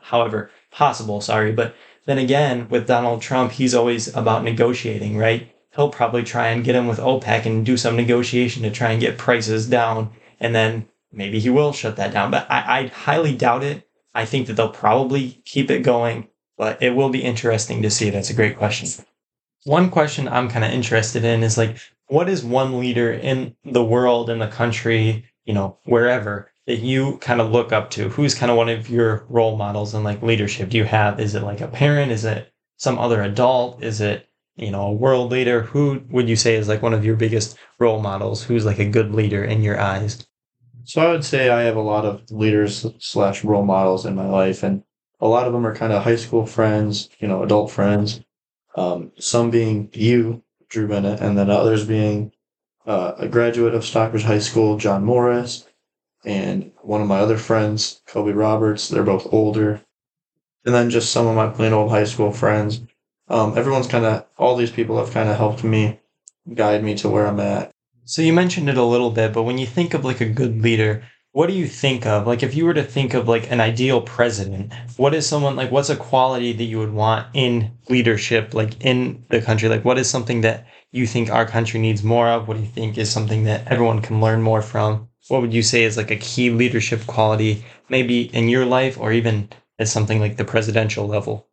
However 0.00 0.50
possible, 0.70 1.20
sorry. 1.20 1.52
But 1.52 1.74
then 2.06 2.18
again, 2.18 2.68
with 2.68 2.86
Donald 2.86 3.22
Trump, 3.22 3.52
he's 3.52 3.74
always 3.74 4.14
about 4.14 4.44
negotiating, 4.44 5.16
right? 5.16 5.50
He'll 5.74 5.90
probably 5.90 6.22
try 6.22 6.48
and 6.48 6.64
get 6.64 6.76
him 6.76 6.86
with 6.86 6.98
OPEC 6.98 7.46
and 7.46 7.66
do 7.66 7.76
some 7.76 7.96
negotiation 7.96 8.62
to 8.62 8.70
try 8.70 8.92
and 8.92 9.00
get 9.00 9.18
prices 9.18 9.66
down. 9.66 10.12
And 10.38 10.54
then 10.54 10.88
maybe 11.10 11.40
he 11.40 11.50
will 11.50 11.72
shut 11.72 11.96
that 11.96 12.12
down. 12.12 12.30
But 12.30 12.48
I, 12.50 12.80
I 12.80 12.86
highly 12.86 13.34
doubt 13.34 13.64
it 13.64 13.88
I 14.14 14.24
think 14.24 14.46
that 14.46 14.54
they'll 14.54 14.68
probably 14.68 15.42
keep 15.44 15.70
it 15.70 15.80
going, 15.80 16.28
but 16.56 16.82
it 16.82 16.90
will 16.90 17.10
be 17.10 17.22
interesting 17.22 17.82
to 17.82 17.90
see. 17.90 18.10
That's 18.10 18.30
a 18.30 18.34
great 18.34 18.56
question. 18.56 19.04
One 19.64 19.90
question 19.90 20.28
I'm 20.28 20.48
kind 20.48 20.64
of 20.64 20.70
interested 20.70 21.24
in 21.24 21.42
is 21.42 21.58
like, 21.58 21.78
what 22.08 22.28
is 22.28 22.44
one 22.44 22.78
leader 22.78 23.12
in 23.12 23.56
the 23.64 23.84
world, 23.84 24.30
in 24.30 24.38
the 24.38 24.48
country, 24.48 25.24
you 25.44 25.54
know, 25.54 25.78
wherever 25.84 26.52
that 26.66 26.76
you 26.76 27.18
kind 27.18 27.40
of 27.40 27.50
look 27.50 27.72
up 27.72 27.90
to? 27.90 28.08
Who's 28.10 28.34
kind 28.34 28.50
of 28.50 28.56
one 28.56 28.68
of 28.68 28.88
your 28.88 29.26
role 29.28 29.56
models 29.56 29.94
in 29.94 30.04
like 30.04 30.22
leadership? 30.22 30.68
Do 30.68 30.76
you 30.76 30.84
have, 30.84 31.18
is 31.18 31.34
it 31.34 31.42
like 31.42 31.60
a 31.60 31.68
parent? 31.68 32.12
Is 32.12 32.24
it 32.24 32.52
some 32.76 32.98
other 32.98 33.22
adult? 33.22 33.82
Is 33.82 34.00
it, 34.00 34.28
you 34.56 34.70
know, 34.70 34.82
a 34.82 34.92
world 34.92 35.32
leader? 35.32 35.62
Who 35.62 36.02
would 36.10 36.28
you 36.28 36.36
say 36.36 36.54
is 36.54 36.68
like 36.68 36.82
one 36.82 36.94
of 36.94 37.04
your 37.04 37.16
biggest 37.16 37.56
role 37.78 38.00
models? 38.00 38.44
Who's 38.44 38.64
like 38.64 38.78
a 38.78 38.88
good 38.88 39.12
leader 39.12 39.42
in 39.42 39.62
your 39.62 39.80
eyes? 39.80 40.26
So 40.84 41.00
I 41.00 41.10
would 41.10 41.24
say 41.24 41.48
I 41.48 41.62
have 41.62 41.76
a 41.76 41.80
lot 41.80 42.04
of 42.04 42.30
leaders 42.30 42.86
slash 42.98 43.42
role 43.42 43.64
models 43.64 44.04
in 44.04 44.14
my 44.14 44.28
life, 44.28 44.62
and 44.62 44.82
a 45.20 45.28
lot 45.28 45.46
of 45.46 45.52
them 45.52 45.66
are 45.66 45.74
kind 45.74 45.92
of 45.92 46.02
high 46.02 46.16
school 46.16 46.46
friends, 46.46 47.08
you 47.18 47.26
know, 47.26 47.42
adult 47.42 47.70
friends. 47.70 48.20
Um, 48.76 49.12
some 49.18 49.50
being 49.50 49.88
you, 49.92 50.42
Drew 50.68 50.86
Bennett, 50.88 51.20
and 51.20 51.38
then 51.38 51.48
others 51.48 51.86
being 51.86 52.32
uh, 52.86 53.12
a 53.16 53.28
graduate 53.28 53.74
of 53.74 53.84
Stockbridge 53.84 54.24
High 54.24 54.40
School, 54.40 54.76
John 54.76 55.04
Morris, 55.04 55.66
and 56.24 56.72
one 56.82 57.00
of 57.00 57.08
my 57.08 57.20
other 57.20 57.38
friends, 57.38 58.02
Kobe 58.06 58.32
Roberts. 58.32 58.88
They're 58.88 59.02
both 59.02 59.32
older. 59.32 59.80
And 60.66 60.74
then 60.74 60.90
just 60.90 61.12
some 61.12 61.26
of 61.26 61.36
my 61.36 61.48
plain 61.48 61.72
old 61.72 61.90
high 61.90 62.04
school 62.04 62.32
friends. 62.32 62.80
Um, 63.28 63.56
everyone's 63.56 63.86
kind 63.86 64.04
of, 64.04 64.26
all 64.36 64.56
these 64.56 64.70
people 64.70 64.98
have 64.98 65.12
kind 65.12 65.28
of 65.28 65.36
helped 65.36 65.64
me 65.64 66.00
guide 66.52 66.82
me 66.82 66.94
to 66.96 67.08
where 67.08 67.26
I'm 67.26 67.40
at. 67.40 67.73
So 68.06 68.20
you 68.20 68.34
mentioned 68.34 68.68
it 68.68 68.76
a 68.76 68.84
little 68.84 69.10
bit, 69.10 69.32
but 69.32 69.44
when 69.44 69.56
you 69.56 69.66
think 69.66 69.94
of 69.94 70.04
like 70.04 70.20
a 70.20 70.28
good 70.28 70.60
leader, 70.60 71.02
what 71.32 71.46
do 71.46 71.54
you 71.54 71.66
think 71.66 72.04
of? 72.06 72.26
Like 72.26 72.42
if 72.42 72.54
you 72.54 72.66
were 72.66 72.74
to 72.74 72.84
think 72.84 73.14
of 73.14 73.28
like 73.28 73.50
an 73.50 73.60
ideal 73.60 74.02
president, 74.02 74.72
what 74.98 75.14
is 75.14 75.26
someone 75.26 75.56
like 75.56 75.70
what's 75.72 75.88
a 75.88 75.96
quality 75.96 76.52
that 76.52 76.64
you 76.64 76.78
would 76.78 76.92
want 76.92 77.26
in 77.32 77.72
leadership 77.88 78.52
like 78.52 78.84
in 78.84 79.24
the 79.30 79.40
country? 79.40 79.70
Like 79.70 79.86
what 79.86 79.98
is 79.98 80.08
something 80.08 80.42
that 80.42 80.66
you 80.92 81.06
think 81.06 81.30
our 81.30 81.46
country 81.46 81.80
needs 81.80 82.04
more 82.04 82.28
of? 82.28 82.46
What 82.46 82.58
do 82.58 82.62
you 82.62 82.68
think 82.68 82.98
is 82.98 83.10
something 83.10 83.44
that 83.44 83.66
everyone 83.68 84.02
can 84.02 84.20
learn 84.20 84.42
more 84.42 84.62
from? 84.62 85.08
What 85.28 85.40
would 85.40 85.54
you 85.54 85.62
say 85.62 85.84
is 85.84 85.96
like 85.96 86.10
a 86.10 86.16
key 86.16 86.50
leadership 86.50 87.06
quality 87.06 87.64
maybe 87.88 88.24
in 88.34 88.50
your 88.50 88.66
life 88.66 89.00
or 89.00 89.12
even 89.12 89.48
at 89.78 89.88
something 89.88 90.20
like 90.20 90.36
the 90.36 90.44
presidential 90.44 91.06
level? 91.06 91.48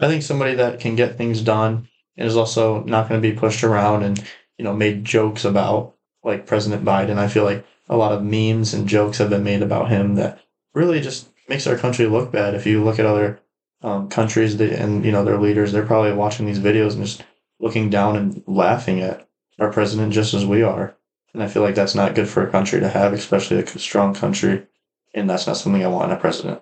I 0.00 0.06
think 0.06 0.22
somebody 0.22 0.54
that 0.56 0.80
can 0.80 0.96
get 0.96 1.16
things 1.16 1.40
done 1.40 1.88
and 2.18 2.28
is 2.28 2.36
also 2.36 2.84
not 2.84 3.08
going 3.08 3.20
to 3.20 3.28
be 3.28 3.36
pushed 3.36 3.64
around 3.64 4.02
and, 4.02 4.22
you 4.60 4.64
know, 4.64 4.74
made 4.74 5.06
jokes 5.06 5.46
about 5.46 5.94
like 6.22 6.44
President 6.46 6.84
Biden. 6.84 7.16
I 7.16 7.28
feel 7.28 7.44
like 7.44 7.64
a 7.88 7.96
lot 7.96 8.12
of 8.12 8.22
memes 8.22 8.74
and 8.74 8.86
jokes 8.86 9.16
have 9.16 9.30
been 9.30 9.42
made 9.42 9.62
about 9.62 9.88
him 9.88 10.16
that 10.16 10.38
really 10.74 11.00
just 11.00 11.30
makes 11.48 11.66
our 11.66 11.78
country 11.78 12.04
look 12.04 12.30
bad. 12.30 12.54
If 12.54 12.66
you 12.66 12.84
look 12.84 12.98
at 12.98 13.06
other 13.06 13.40
um, 13.80 14.10
countries 14.10 14.58
that, 14.58 14.70
and 14.70 15.02
you 15.02 15.12
know 15.12 15.24
their 15.24 15.38
leaders, 15.38 15.72
they're 15.72 15.86
probably 15.86 16.12
watching 16.12 16.44
these 16.44 16.58
videos 16.58 16.92
and 16.92 17.06
just 17.06 17.24
looking 17.58 17.88
down 17.88 18.16
and 18.16 18.44
laughing 18.46 19.00
at 19.00 19.26
our 19.58 19.72
president 19.72 20.12
just 20.12 20.34
as 20.34 20.44
we 20.44 20.62
are. 20.62 20.94
And 21.32 21.42
I 21.42 21.48
feel 21.48 21.62
like 21.62 21.74
that's 21.74 21.94
not 21.94 22.14
good 22.14 22.28
for 22.28 22.46
a 22.46 22.50
country 22.50 22.80
to 22.80 22.88
have, 22.90 23.14
especially 23.14 23.62
a 23.62 23.66
strong 23.66 24.12
country. 24.12 24.66
And 25.14 25.30
that's 25.30 25.46
not 25.46 25.56
something 25.56 25.82
I 25.82 25.88
want 25.88 26.12
in 26.12 26.18
a 26.18 26.20
president. 26.20 26.60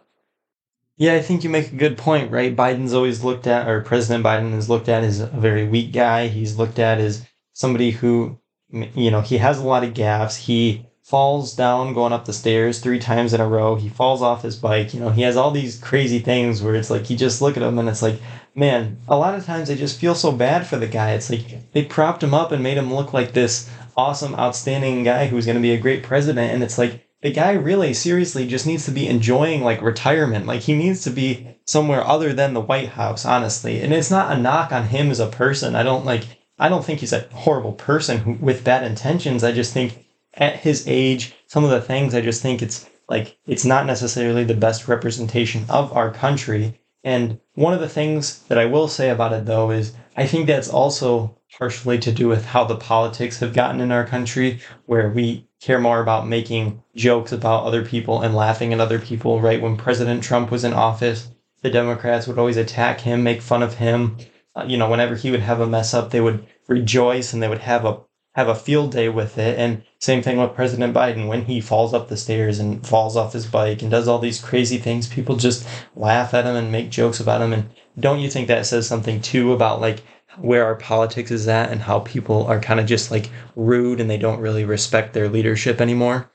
Yeah, 0.97 1.15
I 1.15 1.21
think 1.21 1.43
you 1.43 1.51
make 1.51 1.73
a 1.73 1.77
good 1.77 1.99
point, 1.99 2.31
right? 2.31 2.55
Biden's 2.55 2.95
always 2.95 3.25
looked 3.25 3.49
at, 3.49 3.67
or 3.67 3.81
President 3.81 4.25
Biden 4.25 4.55
is 4.55 4.69
looked 4.69 4.89
at 4.89 5.03
as 5.03 5.19
a 5.19 5.27
very 5.27 5.67
weak 5.67 5.93
guy. 5.93 6.29
He's 6.29 6.59
looked 6.59 6.79
at 6.79 6.99
as 6.99 7.27
somebody 7.59 7.91
who, 7.91 8.39
you 8.71 9.11
know, 9.11 9.21
he 9.21 9.39
has 9.39 9.59
a 9.59 9.67
lot 9.67 9.83
of 9.83 9.93
gaffes. 9.93 10.37
He 10.37 10.87
falls 11.03 11.57
down 11.57 11.93
going 11.93 12.13
up 12.13 12.25
the 12.25 12.33
stairs 12.33 12.79
three 12.79 13.01
times 13.01 13.35
in 13.35 13.41
a 13.41 13.49
row. 13.49 13.75
He 13.75 13.89
falls 13.89 14.23
off 14.23 14.43
his 14.43 14.55
bike. 14.55 14.95
You 14.95 15.01
know, 15.01 15.11
he 15.11 15.23
has 15.23 15.37
all 15.37 15.51
these 15.51 15.77
crazy 15.77 16.21
things 16.21 16.63
where 16.63 16.77
it's 16.77 16.89
like 16.89 17.11
you 17.11 17.17
just 17.17 17.43
look 17.43 17.57
at 17.57 17.63
him 17.65 17.81
and 17.81 17.89
it's 17.89 18.01
like, 18.01 18.21
man, 18.55 19.01
a 19.09 19.17
lot 19.17 19.35
of 19.35 19.45
times 19.45 19.71
I 19.71 19.75
just 19.75 19.99
feel 19.99 20.15
so 20.15 20.31
bad 20.31 20.69
for 20.69 20.77
the 20.77 20.87
guy. 20.87 21.15
It's 21.15 21.31
like 21.31 21.73
they 21.73 21.85
propped 21.85 22.23
him 22.23 22.33
up 22.33 22.53
and 22.53 22.63
made 22.63 22.79
him 22.79 22.95
look 22.95 23.13
like 23.13 23.33
this 23.33 23.69
awesome, 23.97 24.37
outstanding 24.37 25.03
guy 25.03 25.27
who's 25.27 25.45
going 25.45 25.57
to 25.57 25.63
be 25.63 25.73
a 25.73 25.81
great 25.81 26.05
president. 26.05 26.53
And 26.53 26.63
it's 26.63 26.79
like, 26.79 27.09
the 27.23 27.33
guy 27.33 27.55
really 27.55 27.93
seriously 27.93 28.47
just 28.47 28.69
needs 28.69 28.85
to 28.85 28.93
be 28.93 29.09
enjoying 29.09 29.63
like 29.63 29.83
retirement. 29.83 30.47
Like 30.47 30.61
he 30.61 30.77
needs 30.77 31.03
to 31.03 31.11
be 31.11 31.57
somewhere 31.65 32.07
other 32.07 32.33
than 32.33 32.55
the 32.55 32.61
White 32.61 32.91
House, 32.91 33.25
honestly. 33.25 33.81
And 33.81 33.93
it's 33.93 34.13
not 34.13 34.31
a 34.31 34.41
knock 34.41 34.71
on 34.71 34.85
him 34.85 35.11
as 35.11 35.19
a 35.19 35.27
person. 35.27 35.75
I 35.75 35.83
don't 35.83 36.05
like 36.05 36.38
I 36.59 36.69
don't 36.69 36.85
think 36.85 37.01
he's 37.01 37.13
a 37.13 37.29
horrible 37.33 37.73
person 37.73 38.41
with 38.41 38.65
bad 38.65 38.85
intentions. 38.85 39.45
I 39.45 39.53
just 39.53 39.73
think 39.73 40.07
at 40.35 40.57
his 40.57 40.87
age, 40.87 41.35
some 41.47 41.65
of 41.65 41.71
the 41.71 41.81
things 41.81 42.15
I 42.15 42.21
just 42.21 42.43
think 42.43 42.63
it's 42.63 42.89
like 43.09 43.39
it's 43.47 43.65
not 43.65 43.87
necessarily 43.87 44.45
the 44.45 44.55
best 44.55 44.89
representation 44.89 45.65
of 45.69 45.93
our 45.97 46.11
country. 46.11 46.81
And 47.05 47.41
one 47.55 47.73
of 47.75 47.81
the 47.81 47.89
things 47.89 48.41
that 48.49 48.59
I 48.59 48.67
will 48.67 48.89
say 48.89 49.11
about 49.11 49.33
it 49.33 49.47
though 49.47 49.71
is 49.71 49.95
I 50.17 50.27
think 50.27 50.47
that's 50.47 50.69
also 50.69 51.37
partially 51.57 51.99
to 51.99 52.13
do 52.13 52.29
with 52.29 52.45
how 52.45 52.65
the 52.65 52.77
politics 52.77 53.41
have 53.41 53.55
gotten 53.55 53.81
in 53.81 53.91
our 53.91 54.05
country, 54.05 54.61
where 54.87 55.09
we 55.09 55.49
care 55.61 55.81
more 55.81 56.01
about 56.01 56.29
making 56.29 56.83
jokes 56.95 57.33
about 57.33 57.65
other 57.65 57.85
people 57.85 58.21
and 58.21 58.35
laughing 58.35 58.73
at 58.73 58.81
other 58.81 58.99
people. 58.99 59.41
Right 59.41 59.61
when 59.61 59.77
President 59.77 60.23
Trump 60.23 60.51
was 60.51 60.65
in 60.65 60.73
office, 60.73 61.29
the 61.63 61.71
Democrats 61.71 62.27
would 62.27 62.39
always 62.39 62.57
attack 62.57 63.01
him, 63.01 63.23
make 63.23 63.43
fun 63.43 63.63
of 63.63 63.75
him. 63.75 64.19
Uh, 64.59 64.65
you 64.65 64.77
know, 64.77 64.91
whenever 64.91 65.15
he 65.15 65.31
would 65.31 65.41
have 65.41 65.61
a 65.61 65.67
mess 65.67 65.95
up, 65.95 66.11
they 66.11 66.21
would 66.21 66.45
rejoice 66.67 67.33
and 67.33 67.43
they 67.43 67.49
would 67.49 67.59
have 67.59 67.85
a 67.85 68.01
have 68.35 68.49
a 68.49 68.55
field 68.55 68.93
day 68.93 69.09
with 69.09 69.39
it. 69.39 69.59
And 69.59 69.83
same 69.99 70.23
thing 70.23 70.39
with 70.39 70.55
President 70.55 70.95
Biden. 70.95 71.27
When 71.29 71.45
he 71.45 71.61
falls 71.61 71.93
up 71.93 72.09
the 72.09 72.17
stairs 72.17 72.59
and 72.59 72.87
falls 72.87 73.17
off 73.17 73.33
his 73.33 73.47
bike 73.47 73.83
and 73.83 73.91
does 73.91 74.07
all 74.07 74.19
these 74.19 74.41
crazy 74.41 74.79
things, 74.79 75.09
people 75.09 75.37
just 75.37 75.67
laugh 75.97 76.35
at 76.35 76.45
him 76.45 76.55
and 76.55 76.71
make 76.71 76.91
jokes 76.91 77.21
about 77.21 77.41
him. 77.41 77.53
And 77.53 77.69
don't 77.99 78.21
you 78.21 78.31
think 78.31 78.47
that 78.49 78.67
says 78.67 78.87
something 78.87 79.21
too 79.21 79.53
about 79.53 79.81
like 79.81 80.03
where 80.39 80.65
our 80.65 80.77
politics 80.77 81.33
is 81.33 81.49
at 81.49 81.71
and 81.73 81.81
how 81.81 82.01
people 82.01 82.47
are 82.47 82.61
kind 82.61 82.79
of 82.79 82.87
just 82.87 83.11
like 83.11 83.31
rude 83.57 84.01
and 84.01 84.09
they 84.09 84.19
don't 84.19 84.41
really 84.41 84.65
respect 84.65 85.15
their 85.15 85.29
leadership 85.29 85.81
anymore? 85.81 86.31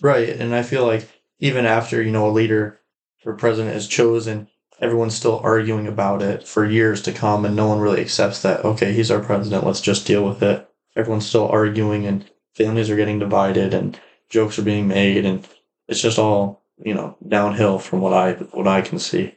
Right. 0.00 0.28
And 0.28 0.54
I 0.54 0.62
feel 0.62 0.86
like 0.86 1.08
even 1.38 1.66
after, 1.66 2.02
you 2.02 2.10
know, 2.10 2.28
a 2.28 2.32
leader 2.32 2.80
or 3.24 3.34
president 3.34 3.76
is 3.76 3.86
chosen, 3.86 4.48
everyone's 4.82 5.14
still 5.14 5.40
arguing 5.44 5.86
about 5.86 6.20
it 6.20 6.46
for 6.46 6.66
years 6.66 7.00
to 7.02 7.12
come 7.12 7.44
and 7.44 7.54
no 7.54 7.68
one 7.68 7.78
really 7.78 8.00
accepts 8.00 8.42
that 8.42 8.64
okay 8.64 8.92
he's 8.92 9.10
our 9.10 9.20
president 9.20 9.64
let's 9.64 9.80
just 9.80 10.06
deal 10.06 10.26
with 10.26 10.42
it. 10.42 10.68
Everyone's 10.96 11.26
still 11.26 11.48
arguing 11.48 12.04
and 12.04 12.28
families 12.54 12.90
are 12.90 12.96
getting 12.96 13.18
divided 13.18 13.72
and 13.72 13.98
jokes 14.28 14.58
are 14.58 14.62
being 14.62 14.88
made 14.88 15.24
and 15.24 15.46
it's 15.88 16.02
just 16.02 16.18
all 16.18 16.62
you 16.84 16.92
know 16.92 17.16
downhill 17.26 17.78
from 17.78 18.00
what 18.00 18.12
i 18.12 18.32
what 18.32 18.66
i 18.66 18.82
can 18.82 18.98
see. 18.98 19.34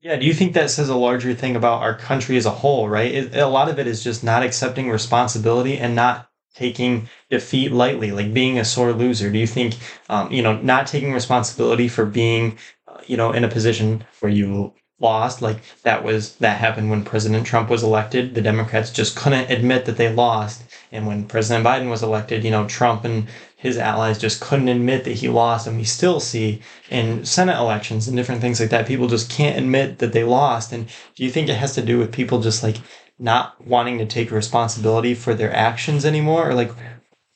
Yeah 0.00 0.16
do 0.16 0.26
you 0.26 0.34
think 0.34 0.54
that 0.54 0.70
says 0.70 0.88
a 0.88 0.96
larger 0.96 1.34
thing 1.34 1.54
about 1.54 1.82
our 1.82 1.96
country 1.96 2.36
as 2.36 2.46
a 2.46 2.50
whole 2.50 2.88
right? 2.88 3.14
It, 3.14 3.36
a 3.36 3.46
lot 3.46 3.68
of 3.68 3.78
it 3.78 3.86
is 3.86 4.02
just 4.02 4.24
not 4.24 4.42
accepting 4.42 4.88
responsibility 4.88 5.76
and 5.76 5.94
not 5.94 6.30
taking 6.54 7.08
defeat 7.30 7.72
lightly 7.72 8.10
like 8.10 8.32
being 8.34 8.58
a 8.58 8.64
sore 8.64 8.92
loser. 8.92 9.30
Do 9.30 9.38
you 9.38 9.46
think 9.46 9.74
um, 10.08 10.32
you 10.32 10.42
know 10.42 10.56
not 10.60 10.86
taking 10.86 11.12
responsibility 11.12 11.88
for 11.88 12.06
being 12.06 12.58
you 13.06 13.16
know 13.16 13.32
in 13.32 13.44
a 13.44 13.48
position 13.48 14.04
where 14.20 14.32
you 14.32 14.72
lost 15.00 15.42
like 15.42 15.58
that 15.82 16.04
was 16.04 16.36
that 16.36 16.58
happened 16.58 16.88
when 16.88 17.04
president 17.04 17.46
trump 17.46 17.68
was 17.68 17.82
elected. 17.82 18.34
The 18.34 18.42
democrats 18.42 18.90
just 18.90 19.16
couldn't 19.16 19.50
admit 19.50 19.84
that 19.86 19.96
they 19.96 20.12
lost. 20.12 20.62
And 20.92 21.06
when 21.06 21.26
president 21.26 21.66
biden 21.66 21.90
was 21.90 22.02
elected 22.02 22.44
you 22.44 22.50
know 22.50 22.66
trump 22.68 23.04
and 23.04 23.26
his 23.56 23.78
allies 23.78 24.18
just 24.18 24.40
couldn't 24.40 24.68
admit 24.68 25.04
that 25.04 25.12
he 25.14 25.28
lost. 25.28 25.66
And 25.66 25.76
we 25.76 25.84
still 25.84 26.20
see 26.20 26.62
in 26.90 27.24
senate 27.24 27.58
elections 27.58 28.08
and 28.08 28.16
different 28.16 28.40
things 28.40 28.60
like 28.60 28.70
that 28.70 28.86
people 28.86 29.08
just 29.08 29.30
can't 29.30 29.58
admit 29.58 29.98
that 29.98 30.12
they 30.12 30.24
lost. 30.24 30.72
And 30.72 30.88
do 31.16 31.24
you 31.24 31.30
think 31.30 31.48
it 31.48 31.56
has 31.56 31.74
to 31.74 31.82
do 31.82 31.98
with 31.98 32.12
people 32.12 32.40
just 32.40 32.62
like 32.62 32.76
not 33.18 33.64
wanting 33.64 33.98
to 33.98 34.06
take 34.06 34.30
responsibility 34.30 35.14
for 35.14 35.34
their 35.34 35.54
actions 35.54 36.04
anymore? 36.04 36.48
Or 36.50 36.54
like 36.54 36.72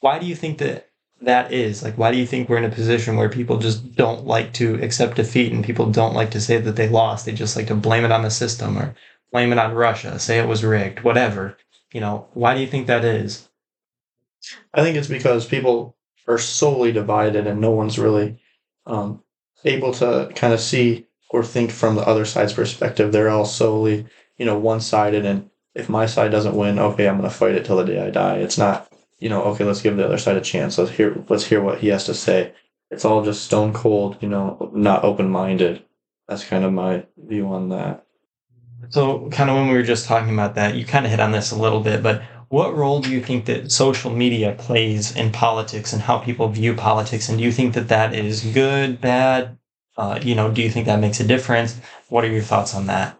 why 0.01 0.19
do 0.19 0.27
you 0.27 0.37
think 0.37 0.59
that 0.59 0.86
that 1.23 1.53
is 1.53 1.83
like 1.83 1.97
why 1.97 2.11
do 2.11 2.19
you 2.19 2.27
think 2.27 2.49
we're 2.49 2.59
in 2.59 2.65
a 2.65 2.71
position 2.71 3.17
where 3.17 3.29
people 3.29 3.59
just 3.59 3.95
don't 3.97 4.27
like 4.27 4.53
to 4.53 4.75
accept 4.83 5.17
defeat 5.17 5.53
and 5.53 5.65
people 5.65 5.91
don't 5.91 6.15
like 6.15 6.31
to 6.31 6.41
say 6.41 6.59
that 6.59 6.77
they 6.77 6.89
lost? 6.89 7.27
They 7.27 7.33
just 7.33 7.57
like 7.57 7.69
to 7.69 7.75
blame 7.75 8.05
it 8.05 8.13
on 8.13 8.23
the 8.23 8.31
system 8.31 8.79
or 8.79 8.95
blame 9.33 9.53
it 9.53 9.59
on 9.59 9.75
russia 9.75 10.19
say 10.19 10.39
it 10.39 10.49
was 10.49 10.65
rigged 10.65 11.03
whatever 11.03 11.57
you 11.93 12.01
know? 12.01 12.29
Why 12.35 12.55
do 12.55 12.61
you 12.61 12.67
think 12.67 12.87
that 12.87 13.05
is? 13.05 13.49
I 14.75 14.83
think 14.83 14.97
it's 14.97 15.09
because 15.09 15.47
people 15.47 15.97
are 16.29 16.39
solely 16.39 16.93
divided 16.93 17.47
and 17.47 17.61
no 17.61 17.71
one's 17.71 17.99
really 17.99 18.39
um, 18.85 19.23
able 19.65 19.93
to 19.95 20.31
kind 20.35 20.53
of 20.53 20.61
see 20.61 21.07
or 21.31 21.43
think 21.43 21.71
from 21.71 21.95
the 21.95 22.07
other 22.07 22.25
side's 22.25 22.53
perspective. 22.53 23.13
They're 23.13 23.31
all 23.31 23.47
solely 23.47 24.07
you 24.37 24.45
know 24.45 24.59
one-sided 24.59 25.25
and 25.25 25.49
if 25.75 25.89
my 25.89 26.05
side 26.05 26.31
doesn't 26.31 26.55
win 26.55 26.79
okay 26.79 27.09
i'm 27.09 27.17
going 27.17 27.31
to 27.31 27.35
fight 27.35 27.55
it 27.55 27.65
till 27.65 27.79
the 27.79 27.85
day 27.85 27.99
i 27.99 28.11
die. 28.11 28.37
It's 28.37 28.59
not 28.59 28.93
you 29.19 29.29
know, 29.29 29.43
okay, 29.45 29.65
let's 29.65 29.83
give 29.83 29.97
the 29.97 30.05
other 30.05 30.19
side 30.19 30.37
a 30.37 30.41
chance. 30.41 30.79
Let's 30.79 30.91
hear 30.91 31.23
let's 31.29 31.47
hear 31.47 31.63
what 31.63 31.79
he 31.79 31.89
has 31.89 32.05
to 32.05 32.15
say. 32.15 32.53
It's 32.91 33.05
all 33.05 33.25
just 33.25 33.45
stone 33.45 33.73
cold, 33.73 34.17
you 34.21 34.29
know, 34.29 34.71
not 34.75 35.05
open 35.05 35.29
minded. 35.31 35.85
That's 36.29 36.45
kind 36.45 36.65
of 36.65 36.73
my 36.73 37.07
view 37.17 37.49
on 37.49 37.69
that. 37.71 38.05
So, 38.91 39.29
kind 39.31 39.51
of 39.51 39.57
when 39.57 39.69
we 39.69 39.75
were 39.75 39.83
just 39.83 40.07
talking 40.07 40.33
about 40.33 40.55
that, 40.55 40.75
you 40.75 40.85
kind 40.85 41.05
of 41.05 41.11
hit 41.11 41.21
on 41.21 41.33
this 41.33 41.51
a 41.51 41.57
little 41.57 41.81
bit, 41.81 42.03
but 42.03 42.23
what 42.49 42.77
role 42.77 43.01
do 43.01 43.11
you 43.11 43.21
think 43.21 43.47
that 43.47 43.73
social 43.73 44.11
media 44.11 44.55
plays 44.57 45.15
in 45.17 45.33
politics 45.33 45.93
and 45.93 46.03
how 46.03 46.19
people 46.19 46.49
view 46.49 46.75
politics? 46.75 47.29
And 47.29 47.39
do 47.39 47.45
you 47.45 47.51
think 47.51 47.75
that 47.75 47.89
that 47.89 48.15
is 48.15 48.45
good, 48.45 49.01
bad? 49.01 49.59
Uh, 49.97 50.21
you 50.23 50.35
know, 50.35 50.51
do 50.51 50.63
you 50.63 50.71
think 50.71 50.87
that 50.87 51.01
makes 51.01 51.19
a 51.19 51.27
difference? 51.27 51.81
What 52.09 52.25
are 52.25 52.31
your 52.31 52.43
thoughts 52.43 52.75
on 52.75 52.87
that? 52.87 53.19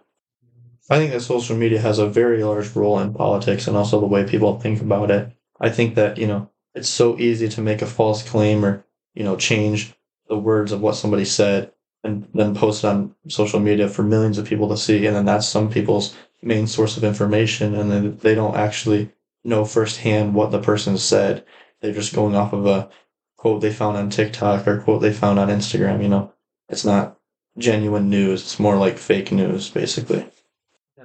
I 0.89 0.97
think 0.97 1.11
that 1.11 1.21
social 1.21 1.57
media 1.57 1.81
has 1.81 1.99
a 1.99 2.07
very 2.07 2.41
large 2.43 2.73
role 2.73 2.99
in 2.99 3.13
politics 3.13 3.67
and 3.67 3.75
also 3.75 3.99
the 3.99 4.05
way 4.05 4.25
people 4.25 4.59
think 4.59 4.81
about 4.81 5.11
it. 5.11 5.36
I 5.59 5.69
think 5.69 5.95
that, 5.95 6.17
you 6.17 6.27
know, 6.27 6.49
it's 6.73 6.89
so 6.89 7.17
easy 7.19 7.49
to 7.49 7.61
make 7.61 7.81
a 7.81 7.87
false 7.87 8.27
claim 8.27 8.63
or, 8.63 8.85
you 9.13 9.23
know, 9.23 9.35
change 9.35 9.93
the 10.27 10.37
words 10.37 10.71
of 10.71 10.81
what 10.81 10.95
somebody 10.95 11.25
said 11.25 11.71
and 12.03 12.27
then 12.33 12.55
post 12.55 12.83
it 12.83 12.87
on 12.87 13.15
social 13.27 13.59
media 13.59 13.89
for 13.89 14.03
millions 14.03 14.37
of 14.37 14.45
people 14.45 14.69
to 14.69 14.77
see. 14.77 15.05
And 15.05 15.15
then 15.15 15.25
that's 15.25 15.47
some 15.47 15.69
people's 15.69 16.15
main 16.41 16.67
source 16.67 16.97
of 16.97 17.03
information. 17.03 17.75
And 17.75 17.91
then 17.91 18.17
they 18.17 18.35
don't 18.35 18.55
actually 18.55 19.11
know 19.43 19.65
firsthand 19.65 20.33
what 20.33 20.51
the 20.51 20.61
person 20.61 20.97
said. 20.97 21.45
They're 21.81 21.93
just 21.93 22.13
going 22.13 22.35
off 22.35 22.53
of 22.53 22.65
a 22.65 22.89
quote 23.37 23.61
they 23.61 23.73
found 23.73 23.97
on 23.97 24.09
TikTok 24.09 24.67
or 24.67 24.79
quote 24.81 25.01
they 25.01 25.13
found 25.13 25.39
on 25.39 25.49
Instagram. 25.49 26.01
You 26.01 26.09
know, 26.09 26.33
it's 26.69 26.85
not 26.85 27.17
genuine 27.57 28.09
news. 28.09 28.41
It's 28.41 28.59
more 28.59 28.77
like 28.77 28.97
fake 28.97 29.31
news, 29.31 29.69
basically. 29.69 30.27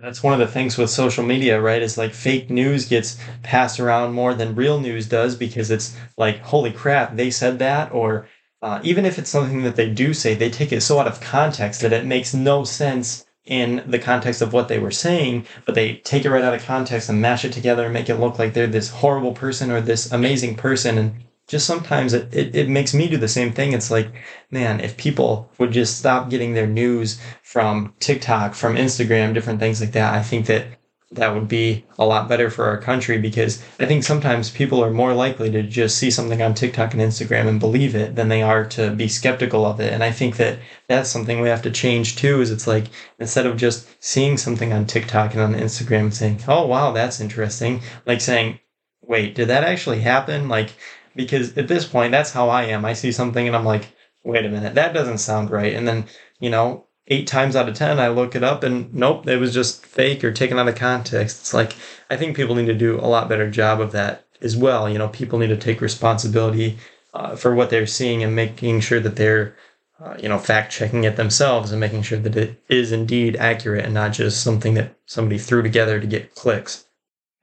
That's 0.03 0.21
one 0.21 0.33
of 0.33 0.41
the 0.41 0.53
things 0.53 0.77
with 0.77 0.91
social 0.91 1.23
media, 1.23 1.61
right? 1.61 1.81
Is 1.81 1.97
like 1.97 2.13
fake 2.13 2.51
news 2.51 2.89
gets 2.89 3.21
passed 3.45 3.79
around 3.79 4.15
more 4.15 4.35
than 4.35 4.57
real 4.57 4.81
news 4.81 5.07
does 5.07 5.37
because 5.37 5.71
it's 5.71 5.97
like, 6.19 6.41
holy 6.41 6.73
crap, 6.73 7.15
they 7.15 7.31
said 7.31 7.61
that. 7.61 7.93
Or 7.93 8.27
uh, 8.63 8.81
even 8.83 9.07
if 9.07 9.17
it's 9.17 9.31
something 9.31 9.63
that 9.63 9.77
they 9.77 9.89
do 9.89 10.13
say, 10.13 10.35
they 10.35 10.51
take 10.51 10.73
it 10.73 10.81
so 10.81 10.99
out 10.99 11.07
of 11.07 11.21
context 11.21 11.83
that 11.83 11.93
it 11.93 12.05
makes 12.05 12.35
no 12.35 12.65
sense 12.65 13.27
in 13.45 13.85
the 13.87 13.99
context 13.99 14.43
of 14.43 14.53
what 14.53 14.67
they 14.67 14.81
were 14.81 14.91
saying, 14.91 15.47
but 15.67 15.77
they 15.77 15.95
take 15.99 16.25
it 16.25 16.31
right 16.31 16.43
out 16.43 16.55
of 16.55 16.65
context 16.65 17.09
and 17.09 17.23
mash 17.23 17.45
it 17.45 17.53
together 17.53 17.85
and 17.85 17.95
make 17.95 18.09
it 18.09 18.17
look 18.17 18.41
like 18.41 18.55
they're 18.55 18.67
this 18.67 18.91
horrible 18.91 19.33
person 19.33 19.71
or 19.71 19.81
this 19.81 20.11
amazing 20.11 20.57
person. 20.57 20.99
And 20.99 21.15
just 21.53 21.67
sometimes 21.67 22.15
it, 22.15 22.35
it, 22.35 22.57
it 22.57 22.69
makes 22.71 22.95
me 22.95 23.07
do 23.11 23.19
the 23.19 23.29
same 23.29 23.53
thing. 23.53 23.75
It's 23.75 23.91
like, 23.91 24.09
man, 24.51 24.81
if 24.81 24.97
people 24.97 25.51
would 25.59 25.71
just 25.71 25.99
stop 25.99 26.31
getting 26.31 26.55
their 26.55 26.67
news 26.67 27.21
from 27.43 27.93
TikTok, 28.01 28.55
from 28.55 28.77
Instagram, 28.77 29.35
different 29.35 29.61
things 29.61 29.79
like 29.79 29.93
that, 29.93 30.15
I 30.15 30.23
think 30.23 30.47
that 30.47 30.65
that 31.11 31.35
would 31.35 31.49
be 31.49 31.85
a 31.99 32.07
lot 32.07 32.27
better 32.27 32.49
for 32.49 32.65
our 32.65 32.79
country 32.79 33.19
because 33.19 33.63
I 33.79 33.85
think 33.85 34.03
sometimes 34.03 34.49
people 34.49 34.83
are 34.83 34.91
more 34.91 35.13
likely 35.13 35.51
to 35.51 35.63
just 35.63 35.99
see 35.99 36.11
something 36.11 36.41
on 36.41 36.55
TikTok 36.55 36.95
and 36.95 37.03
Instagram 37.03 37.49
and 37.49 37.61
believe 37.61 37.95
it 37.95 38.17
than 38.17 38.31
they 38.31 38.41
are 38.41 38.65
to 38.69 38.91
be 38.93 39.09
skeptical 39.09 39.67
of 39.67 39.79
it. 39.79 39.93
And 39.93 40.03
I 40.03 40.11
think 40.11 40.39
that 40.39 40.59
that's 40.89 41.11
something 41.11 41.43
we 41.43 41.51
have 41.51 41.61
to 41.65 41.71
change 41.71 42.17
too 42.17 42.41
is 42.41 42.51
it's 42.51 42.67
like 42.67 42.87
instead 43.19 43.45
of 43.45 43.59
just 43.59 43.87
seeing 44.03 44.39
something 44.39 44.73
on 44.73 44.87
TikTok 44.87 45.35
and 45.35 45.43
on 45.43 45.53
Instagram 45.53 46.05
and 46.05 46.15
saying, 46.15 46.41
"Oh, 46.49 46.67
wow, 46.67 46.93
that's 46.93 47.21
interesting." 47.21 47.83
Like 48.07 48.23
saying, 48.23 48.59
"Wait, 49.03 49.35
did 49.35 49.49
that 49.49 49.65
actually 49.65 50.01
happen?" 50.01 50.49
Like 50.49 50.71
because 51.15 51.57
at 51.57 51.69
this 51.69 51.87
point 51.87 52.13
that's 52.13 52.33
how 52.33 52.49
I 52.49 52.65
am. 52.65 52.85
I 52.85 52.93
see 52.93 53.13
something 53.13 53.47
and 53.47 53.57
I'm 53.57 53.65
like, 53.65 53.95
"Wait 54.25 54.45
a 54.45 54.49
minute, 54.49 54.75
that 54.75 54.95
doesn't 54.95 55.19
sound 55.19 55.51
right." 55.51 55.75
And 55.75 55.87
then, 55.87 56.07
you 56.41 56.51
know, 56.51 56.87
eight 57.09 57.27
times 57.27 57.57
out 57.57 57.69
of 57.69 57.75
ten 57.75 57.99
I 57.99 58.09
look 58.09 58.35
it 58.35 58.45
up 58.45 58.63
and 58.63 58.93
nope, 58.95 59.29
it 59.29 59.39
was 59.39 59.55
just 59.55 59.85
fake 59.85 60.25
or 60.25 60.33
taken 60.33 60.59
out 60.59 60.69
of 60.69 60.77
context. 60.77 61.41
It's 61.41 61.55
like 61.55 61.75
I 62.11 62.17
think 62.17 62.37
people 62.37 62.55
need 62.55 62.67
to 62.67 62.75
do 62.75 62.99
a 62.99 63.07
lot 63.07 63.29
better 63.29 63.51
job 63.51 63.81
of 63.81 63.93
that 63.93 64.27
as 64.41 64.57
well. 64.57 64.89
You 64.89 64.99
know, 64.99 65.09
people 65.09 65.39
need 65.39 65.49
to 65.49 65.57
take 65.57 65.81
responsibility 65.81 66.79
uh, 67.15 67.37
for 67.37 67.55
what 67.55 67.71
they're 67.71 67.87
seeing 67.87 68.23
and 68.23 68.35
making 68.35 68.81
sure 68.81 69.01
that 69.01 69.17
they're 69.17 69.57
uh, 70.01 70.17
you 70.19 70.29
know 70.29 70.39
fact 70.39 70.73
checking 70.73 71.05
it 71.05 71.17
themselves 71.17 71.71
and 71.71 71.81
making 71.81 72.03
sure 72.03 72.19
that 72.19 72.37
it 72.37 72.63
is 72.69 72.93
indeed 72.93 73.37
accurate 73.37 73.85
and 73.85 73.95
not 73.95 74.13
just 74.13 74.43
something 74.43 74.75
that 74.75 74.97
somebody 75.07 75.39
threw 75.39 75.63
together 75.63 76.01
to 76.01 76.07
get 76.07 76.35
clicks. 76.35 76.87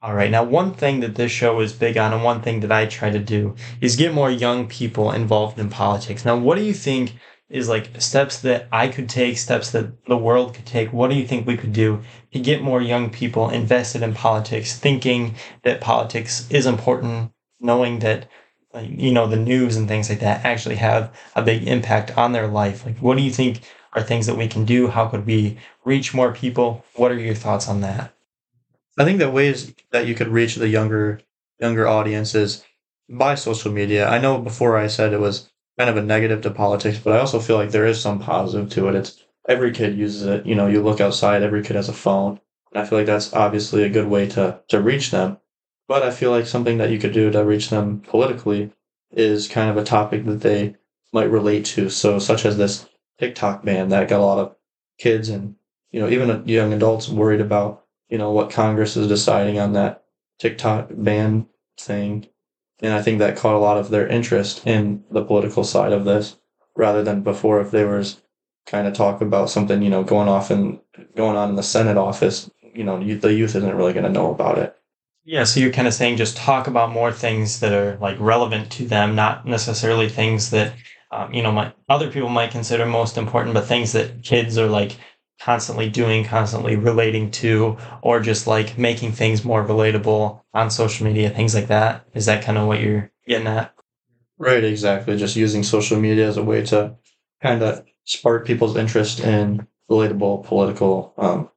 All 0.02 0.14
right, 0.14 0.32
now 0.32 0.44
one 0.44 0.74
thing 0.74 1.02
that 1.02 1.16
this 1.16 1.32
show 1.32 1.60
is 1.60 1.74
big 1.74 1.98
on, 1.98 2.14
and 2.14 2.24
one 2.24 2.42
thing 2.42 2.62
that 2.62 2.72
I 2.72 2.86
try 2.86 3.10
to 3.10 3.20
do 3.20 3.56
is 3.82 3.98
get 3.98 4.14
more 4.14 4.32
young 4.32 4.68
people 4.68 5.12
involved 5.12 5.60
in 5.60 5.70
politics. 5.70 6.24
Now, 6.24 6.38
what 6.38 6.56
do 6.58 6.64
you 6.64 6.74
think 6.74 7.16
is 7.50 7.68
like 7.68 8.00
steps 8.00 8.42
that 8.42 8.68
I 8.72 8.88
could 8.88 9.10
take, 9.10 9.38
steps 9.38 9.72
that 9.72 10.06
the 10.06 10.18
world 10.18 10.54
could 10.54 10.66
take. 10.66 10.94
What 10.94 11.10
do 11.10 11.16
you 11.16 11.28
think 11.28 11.48
we 11.48 11.58
could 11.58 11.74
do 11.74 12.02
to 12.32 12.40
get 12.40 12.62
more 12.62 12.82
young 12.82 13.10
people 13.10 13.50
invested 13.50 14.04
in 14.04 14.14
politics, 14.14 14.78
thinking 14.78 15.36
that 15.64 15.82
politics 15.82 16.48
is 16.52 16.66
important, 16.66 17.32
knowing 17.60 18.00
that 18.00 18.28
you 18.82 19.12
know 19.12 19.26
the 19.28 19.36
news 19.36 19.76
and 19.76 19.88
things 19.88 20.10
like 20.10 20.20
that 20.20 20.46
actually 20.46 20.76
have 20.76 21.12
a 21.36 21.42
big 21.42 21.68
impact 21.68 22.16
on 22.18 22.32
their 22.34 22.48
life? 22.48 22.86
Like, 22.86 23.00
what 23.00 23.18
do 23.18 23.24
you 23.24 23.32
think 23.32 23.62
are 23.94 24.04
things 24.04 24.28
that 24.28 24.38
we 24.38 24.48
can 24.48 24.66
do? 24.66 24.88
How 24.88 25.08
could 25.08 25.26
we 25.26 25.58
reach 25.84 26.14
more 26.14 26.32
people? 26.32 26.86
What 26.96 27.12
are 27.12 27.20
your 27.20 27.36
thoughts 27.36 27.68
on 27.68 27.82
that? 27.82 28.14
I 29.00 29.06
think 29.06 29.20
that 29.20 29.32
ways 29.32 29.74
that 29.92 30.08
you 30.08 30.14
could 30.14 30.28
reach 30.28 30.56
the 30.56 30.68
younger 30.68 31.22
younger 31.58 31.88
audiences 31.88 32.66
by 33.10 33.36
social 33.36 33.72
media. 33.72 34.08
I 34.08 34.20
know 34.20 34.40
before 34.40 34.76
I 34.78 34.88
said 34.88 35.14
it 35.14 35.22
was 35.22 35.50
kind 35.78 35.90
of 35.90 35.96
a 35.96 36.02
negative 36.02 36.42
to 36.42 36.52
politics, 36.52 37.00
but 37.00 37.14
I 37.14 37.20
also 37.20 37.40
feel 37.40 37.56
like 37.56 37.72
there 37.72 37.86
is 37.86 38.02
some 38.02 38.20
positive 38.20 38.70
to 38.72 38.90
it. 38.90 38.96
It's 38.96 39.24
every 39.48 39.72
kid 39.72 39.98
uses 39.98 40.24
it. 40.24 40.46
You 40.46 40.54
know, 40.54 40.68
you 40.68 40.84
look 40.84 41.00
outside, 41.00 41.42
every 41.42 41.64
kid 41.64 41.78
has 41.78 41.88
a 41.88 41.94
phone. 41.94 42.42
And 42.74 42.84
I 42.84 42.86
feel 42.86 43.00
like 43.00 43.08
that's 43.08 43.34
obviously 43.34 43.84
a 43.84 43.90
good 43.90 44.08
way 44.08 44.28
to, 44.30 44.60
to 44.68 44.82
reach 44.82 45.12
them. 45.12 45.38
But 45.88 46.04
I 46.04 46.12
feel 46.12 46.32
like 46.32 46.46
something 46.46 46.78
that 46.78 46.92
you 46.92 47.00
could 47.00 47.14
do 47.14 47.32
to 47.32 47.46
reach 47.46 47.70
them 47.70 48.02
politically 48.02 48.72
is 49.12 49.48
kind 49.48 49.70
of 49.70 49.78
a 49.78 49.86
topic 49.86 50.26
that 50.26 50.42
they 50.42 50.76
might 51.14 51.32
relate 51.32 51.64
to. 51.66 51.90
So, 51.90 52.20
such 52.20 52.46
as 52.46 52.58
this 52.58 52.88
TikTok 53.18 53.64
ban 53.64 53.90
that 53.90 54.10
got 54.10 54.20
a 54.20 54.26
lot 54.26 54.40
of 54.40 54.56
kids 55.00 55.30
and, 55.30 55.56
you 55.92 56.02
know, 56.02 56.10
even 56.10 56.48
young 56.48 56.74
adults 56.74 57.08
worried 57.10 57.42
about, 57.42 57.86
you 58.10 58.18
know, 58.18 58.32
what 58.32 58.52
Congress 58.52 58.98
is 58.98 59.08
deciding 59.08 59.60
on 59.60 59.74
that 59.74 60.04
TikTok 60.40 60.90
ban 60.92 61.48
thing. 61.80 62.28
And 62.82 62.94
I 62.94 63.02
think 63.02 63.20
that 63.20 63.38
caught 63.38 63.56
a 63.56 63.60
lot 63.60 63.78
of 63.78 63.90
their 63.90 64.08
interest 64.08 64.66
in 64.66 65.04
the 65.12 65.24
political 65.24 65.64
side 65.64 65.92
of 65.92 66.06
this 66.06 66.38
rather 66.76 67.04
than 67.04 67.22
before 67.22 67.60
if 67.60 67.72
there 67.72 67.88
was 67.88 68.22
kind 68.66 68.88
of 68.88 68.94
talk 68.94 69.22
about 69.22 69.50
something, 69.50 69.82
you 69.82 69.90
know, 69.90 70.04
going 70.04 70.30
off 70.30 70.50
and 70.50 70.80
going 71.16 71.36
on 71.36 71.50
in 71.50 71.56
the 71.56 71.64
Senate 71.64 71.98
office, 71.98 72.50
you 72.74 72.84
know, 72.84 73.04
the 73.04 73.34
youth 73.34 73.56
isn't 73.56 73.76
really 73.76 73.94
going 73.94 74.06
to 74.06 74.12
know 74.12 74.32
about 74.32 74.58
it. 74.58 74.76
Yeah, 75.26 75.44
so 75.44 75.60
you're 75.60 75.72
kind 75.72 75.88
of 75.88 75.94
saying 75.94 76.18
just 76.18 76.38
talk 76.38 76.68
about 76.68 76.92
more 76.92 77.12
things 77.12 77.60
that 77.60 77.74
are 77.74 77.98
like 77.98 78.18
relevant 78.20 78.72
to 78.74 78.86
them, 78.86 79.16
not 79.16 79.46
necessarily 79.46 80.10
things 80.10 80.50
that 80.52 80.74
um, 81.12 81.34
you 81.34 81.44
know 81.44 81.52
my, 81.52 81.74
other 81.88 82.12
people 82.12 82.30
might 82.30 82.52
consider 82.52 82.86
most 82.86 83.18
important, 83.18 83.54
but 83.54 83.66
things 83.66 83.92
that 83.92 84.24
kids 84.24 84.58
are 84.58 84.68
like 84.68 84.98
constantly 85.40 85.90
doing, 85.90 86.24
constantly 86.26 86.76
relating 86.76 87.32
to, 87.32 87.78
or 88.02 88.20
just 88.20 88.46
like 88.48 88.78
making 88.78 89.14
things 89.14 89.46
more 89.46 89.66
relatable 89.66 90.42
on 90.54 90.70
social 90.70 91.06
media, 91.06 91.30
things 91.30 91.56
like 91.56 91.68
that. 91.68 92.06
Is 92.14 92.26
that 92.26 92.44
kind 92.44 92.58
of 92.58 92.68
what 92.68 92.82
you're 92.82 93.12
getting 93.28 93.48
at? 93.48 93.74
Right, 94.38 94.64
exactly. 94.64 95.18
Just 95.18 95.36
using 95.36 95.64
social 95.64 96.00
media 96.00 96.28
as 96.28 96.38
a 96.38 96.44
way 96.44 96.64
to 96.68 96.96
kind 97.42 97.62
of 97.62 97.86
spark 98.06 98.46
people's 98.46 98.76
interest 98.76 99.20
in 99.20 99.68
relatable 99.90 100.46
political 100.46 101.14
um, 101.18 101.50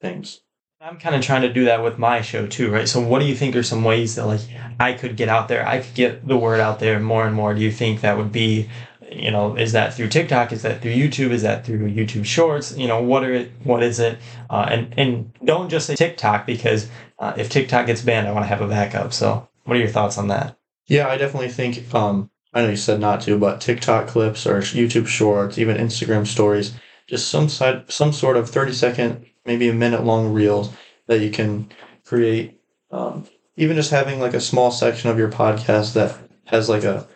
things. 0.00 0.40
I'm 0.80 0.98
kind 0.98 1.16
of 1.16 1.22
trying 1.22 1.42
to 1.42 1.52
do 1.52 1.64
that 1.64 1.82
with 1.82 1.98
my 1.98 2.20
show 2.20 2.46
too, 2.46 2.70
right? 2.70 2.88
So, 2.88 3.00
what 3.00 3.18
do 3.18 3.26
you 3.26 3.34
think 3.34 3.56
are 3.56 3.64
some 3.64 3.82
ways 3.82 4.14
that 4.14 4.26
like 4.26 4.42
I 4.78 4.92
could 4.92 5.16
get 5.16 5.28
out 5.28 5.48
there? 5.48 5.66
I 5.66 5.80
could 5.80 5.94
get 5.94 6.26
the 6.26 6.36
word 6.36 6.60
out 6.60 6.78
there 6.78 7.00
more 7.00 7.26
and 7.26 7.34
more. 7.34 7.52
Do 7.52 7.60
you 7.60 7.72
think 7.72 8.00
that 8.00 8.16
would 8.16 8.30
be 8.30 8.68
you 9.10 9.30
know 9.30 9.56
is 9.56 9.72
that 9.72 9.94
through 9.94 10.08
tiktok? 10.08 10.52
Is 10.52 10.62
that 10.62 10.82
through 10.82 10.94
youtube? 10.94 11.30
Is 11.30 11.42
that 11.42 11.64
through 11.64 11.90
youtube 11.90 12.24
shorts? 12.24 12.76
You 12.76 12.88
know 12.88 13.02
what 13.02 13.24
are 13.24 13.32
it 13.32 13.52
what 13.64 13.82
is 13.82 13.98
it? 13.98 14.18
Uh, 14.50 14.66
and 14.70 14.94
and 14.98 15.32
don't 15.44 15.68
just 15.68 15.86
say 15.86 15.96
tiktok 15.96 16.46
because 16.46 16.88
uh, 17.18 17.34
if 17.36 17.50
tiktok 17.50 17.86
gets 17.86 18.02
banned 18.02 18.28
i 18.28 18.32
want 18.32 18.44
to 18.44 18.48
have 18.48 18.60
a 18.60 18.68
backup. 18.68 19.12
So 19.12 19.48
what 19.64 19.76
are 19.76 19.80
your 19.80 19.88
thoughts 19.88 20.18
on 20.18 20.28
that? 20.28 20.58
Yeah 20.86 21.08
i 21.08 21.16
definitely 21.16 21.50
think 21.50 21.94
um 21.94 22.30
i 22.54 22.62
know 22.62 22.70
you 22.70 22.76
said 22.76 23.00
not 23.00 23.20
to 23.22 23.38
but 23.38 23.60
tiktok 23.60 24.08
clips 24.08 24.46
or 24.46 24.60
youtube 24.60 25.06
shorts 25.06 25.58
even 25.58 25.76
instagram 25.76 26.26
stories 26.26 26.74
just 27.06 27.28
some 27.28 27.48
side 27.48 27.90
some 27.90 28.12
sort 28.12 28.38
of 28.38 28.48
30 28.48 28.72
second 28.72 29.26
maybe 29.44 29.68
a 29.68 29.74
minute 29.74 30.04
long 30.04 30.32
reels 30.32 30.70
that 31.08 31.20
you 31.20 31.30
can 31.30 31.68
create. 32.04 32.60
Um, 32.92 33.26
even 33.56 33.74
just 33.74 33.90
having 33.90 34.20
like 34.20 34.34
a 34.34 34.40
small 34.40 34.70
section 34.70 35.10
of 35.10 35.18
your 35.18 35.30
podcast 35.30 35.94
that 35.94 36.16
has 36.44 36.68
like 36.68 36.84
a 36.84 37.08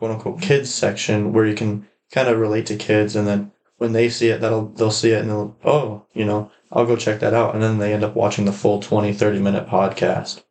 quote 0.00 0.12
unquote 0.12 0.40
kids 0.40 0.72
section 0.72 1.30
where 1.30 1.44
you 1.44 1.54
can 1.54 1.86
kind 2.10 2.26
of 2.26 2.38
relate 2.38 2.64
to 2.64 2.74
kids 2.74 3.14
and 3.14 3.28
then 3.28 3.52
when 3.76 3.92
they 3.92 4.08
see 4.08 4.28
it 4.28 4.40
that'll 4.40 4.68
they'll 4.70 4.90
see 4.90 5.10
it 5.10 5.20
and 5.20 5.28
they'll 5.28 5.54
oh 5.62 6.02
you 6.14 6.24
know 6.24 6.50
i'll 6.72 6.86
go 6.86 6.96
check 6.96 7.20
that 7.20 7.34
out. 7.34 7.52
And 7.52 7.62
then 7.62 7.76
they 7.76 7.92
end 7.92 8.02
up 8.02 8.16
watching 8.16 8.46
the 8.46 8.52
full 8.52 8.80
20 8.80 9.12
30 9.12 9.40
minute 9.40 9.68
podcast. 9.68 10.42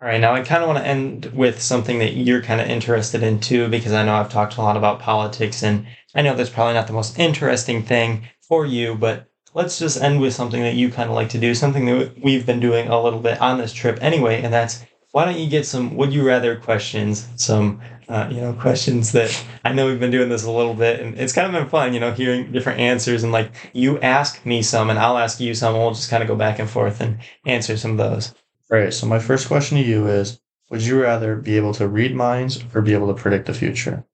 All 0.00 0.08
right 0.08 0.20
now 0.22 0.32
i 0.32 0.40
kind 0.40 0.62
of 0.62 0.68
want 0.68 0.78
to 0.78 0.86
end 0.86 1.26
with 1.34 1.60
something 1.60 1.98
that 1.98 2.14
you're 2.14 2.40
kind 2.40 2.62
of 2.62 2.66
interested 2.66 3.22
in 3.22 3.40
too 3.40 3.68
because 3.68 3.92
i 3.92 4.02
know 4.02 4.14
i've 4.14 4.32
talked 4.32 4.56
a 4.56 4.62
lot 4.62 4.78
about 4.78 5.00
politics 5.00 5.62
and 5.62 5.86
i 6.14 6.22
know 6.22 6.34
that's 6.34 6.48
probably 6.48 6.72
not 6.72 6.86
the 6.86 6.94
most 6.94 7.18
interesting 7.18 7.82
thing 7.82 8.26
for 8.40 8.64
you 8.64 8.94
but 8.94 9.30
let's 9.52 9.78
just 9.78 10.00
end 10.02 10.18
with 10.18 10.32
something 10.32 10.62
that 10.62 10.74
you 10.74 10.90
kind 10.90 11.10
of 11.10 11.14
like 11.14 11.28
to 11.28 11.38
do 11.38 11.54
something 11.54 11.84
that 11.84 12.14
we've 12.22 12.46
been 12.46 12.60
doing 12.60 12.88
a 12.88 13.02
little 13.02 13.20
bit 13.20 13.38
on 13.40 13.58
this 13.58 13.72
trip 13.72 13.98
anyway 14.00 14.42
and 14.42 14.52
that's 14.52 14.84
why 15.14 15.24
don't 15.24 15.38
you 15.38 15.48
get 15.48 15.64
some 15.64 15.94
would 15.94 16.12
you 16.12 16.26
rather 16.26 16.56
questions, 16.56 17.28
some 17.36 17.80
uh, 18.08 18.28
you 18.30 18.40
know 18.40 18.52
questions 18.52 19.12
that 19.12 19.44
I 19.64 19.72
know 19.72 19.86
we've 19.86 20.00
been 20.00 20.10
doing 20.10 20.28
this 20.28 20.44
a 20.44 20.50
little 20.50 20.74
bit, 20.74 21.00
and 21.00 21.18
it's 21.18 21.32
kind 21.32 21.46
of 21.46 21.52
been 21.52 21.68
fun, 21.68 21.94
you 21.94 22.00
know, 22.00 22.12
hearing 22.12 22.52
different 22.52 22.80
answers 22.80 23.22
and 23.22 23.32
like 23.32 23.52
you 23.72 24.00
ask 24.00 24.44
me 24.44 24.62
some, 24.62 24.90
and 24.90 24.98
I'll 24.98 25.18
ask 25.18 25.40
you 25.40 25.54
some, 25.54 25.74
and 25.74 25.82
we'll 25.82 25.94
just 25.94 26.10
kind 26.10 26.22
of 26.22 26.28
go 26.28 26.36
back 26.36 26.58
and 26.58 26.68
forth 26.68 27.00
and 27.00 27.18
answer 27.46 27.76
some 27.76 27.92
of 27.92 27.96
those. 27.98 28.34
Right. 28.70 28.92
So 28.92 29.06
my 29.06 29.18
first 29.18 29.48
question 29.48 29.78
to 29.78 29.84
you 29.84 30.06
is: 30.06 30.40
Would 30.70 30.82
you 30.82 31.02
rather 31.02 31.36
be 31.36 31.56
able 31.56 31.74
to 31.74 31.88
read 31.88 32.14
minds 32.14 32.62
or 32.74 32.82
be 32.82 32.94
able 32.94 33.14
to 33.14 33.20
predict 33.20 33.46
the 33.46 33.54
future? 33.54 34.04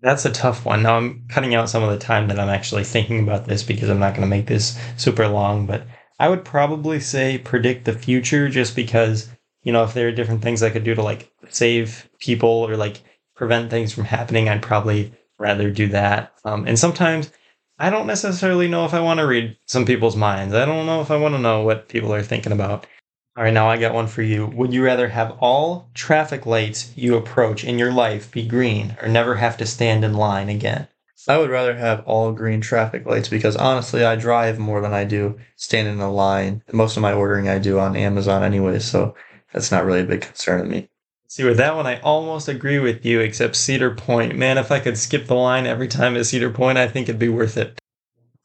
That's 0.00 0.24
a 0.24 0.32
tough 0.32 0.64
one. 0.64 0.82
Now 0.82 0.96
I'm 0.96 1.26
cutting 1.28 1.54
out 1.54 1.68
some 1.68 1.84
of 1.84 1.90
the 1.90 1.98
time 1.98 2.28
that 2.28 2.40
I'm 2.40 2.48
actually 2.48 2.84
thinking 2.84 3.20
about 3.20 3.46
this 3.46 3.62
because 3.62 3.88
I'm 3.88 4.00
not 4.00 4.14
going 4.14 4.22
to 4.22 4.36
make 4.36 4.46
this 4.46 4.76
super 4.96 5.28
long, 5.28 5.66
but 5.66 5.86
I 6.18 6.28
would 6.28 6.44
probably 6.44 6.98
say 6.98 7.38
predict 7.38 7.84
the 7.84 7.92
future 7.92 8.48
just 8.48 8.74
because 8.74 9.28
you 9.62 9.72
know, 9.72 9.84
if 9.84 9.94
there 9.94 10.08
are 10.08 10.12
different 10.12 10.42
things 10.42 10.62
I 10.62 10.70
could 10.70 10.84
do 10.84 10.94
to 10.94 11.02
like 11.02 11.30
save 11.48 12.08
people 12.18 12.48
or 12.48 12.76
like 12.76 13.00
prevent 13.34 13.70
things 13.70 13.92
from 13.92 14.04
happening, 14.04 14.48
I'd 14.48 14.62
probably 14.62 15.12
rather 15.38 15.70
do 15.70 15.88
that. 15.88 16.32
Um, 16.44 16.66
and 16.66 16.78
sometimes 16.78 17.30
I 17.78 17.90
don't 17.90 18.06
necessarily 18.06 18.68
know 18.68 18.84
if 18.84 18.94
I 18.94 19.00
want 19.00 19.18
to 19.18 19.26
read 19.26 19.56
some 19.66 19.84
people's 19.84 20.16
minds. 20.16 20.54
I 20.54 20.64
don't 20.64 20.86
know 20.86 21.00
if 21.00 21.10
I 21.10 21.16
want 21.16 21.34
to 21.34 21.40
know 21.40 21.62
what 21.62 21.88
people 21.88 22.14
are 22.14 22.22
thinking 22.22 22.52
about. 22.52 22.86
All 23.36 23.44
right, 23.44 23.52
now 23.52 23.68
I 23.68 23.78
got 23.78 23.94
one 23.94 24.08
for 24.08 24.22
you. 24.22 24.46
Would 24.46 24.74
you 24.74 24.84
rather 24.84 25.08
have 25.08 25.36
all 25.40 25.88
traffic 25.94 26.44
lights 26.44 26.92
you 26.96 27.16
approach 27.16 27.64
in 27.64 27.78
your 27.78 27.90
life 27.90 28.30
be 28.30 28.46
green 28.46 28.96
or 29.00 29.08
never 29.08 29.36
have 29.36 29.56
to 29.56 29.66
stand 29.66 30.04
in 30.04 30.14
line 30.14 30.50
again? 30.50 30.86
I 31.28 31.38
would 31.38 31.50
rather 31.50 31.74
have 31.76 32.04
all 32.04 32.32
green 32.32 32.60
traffic 32.60 33.06
lights 33.06 33.28
because 33.28 33.56
honestly, 33.56 34.04
I 34.04 34.16
drive 34.16 34.58
more 34.58 34.80
than 34.80 34.92
I 34.92 35.04
do 35.04 35.38
stand 35.56 35.88
in 35.88 36.00
a 36.00 36.12
line. 36.12 36.62
Most 36.72 36.96
of 36.96 37.02
my 37.02 37.12
ordering 37.12 37.48
I 37.48 37.58
do 37.58 37.78
on 37.78 37.96
Amazon 37.96 38.42
anyway, 38.42 38.80
so 38.80 39.14
that's 39.52 39.70
not 39.70 39.84
really 39.84 40.00
a 40.00 40.04
big 40.04 40.22
concern 40.22 40.60
to 40.60 40.66
me. 40.66 40.88
See, 41.32 41.44
with 41.44 41.56
that 41.56 41.76
one, 41.76 41.86
I 41.86 41.98
almost 42.00 42.46
agree 42.46 42.78
with 42.78 43.06
you, 43.06 43.20
except 43.20 43.56
Cedar 43.56 43.94
Point. 43.94 44.36
Man, 44.36 44.58
if 44.58 44.70
I 44.70 44.80
could 44.80 44.98
skip 44.98 45.28
the 45.28 45.34
line 45.34 45.64
every 45.64 45.88
time 45.88 46.14
at 46.14 46.26
Cedar 46.26 46.50
Point, 46.50 46.76
I 46.76 46.86
think 46.86 47.08
it'd 47.08 47.18
be 47.18 47.30
worth 47.30 47.56
it. 47.56 47.78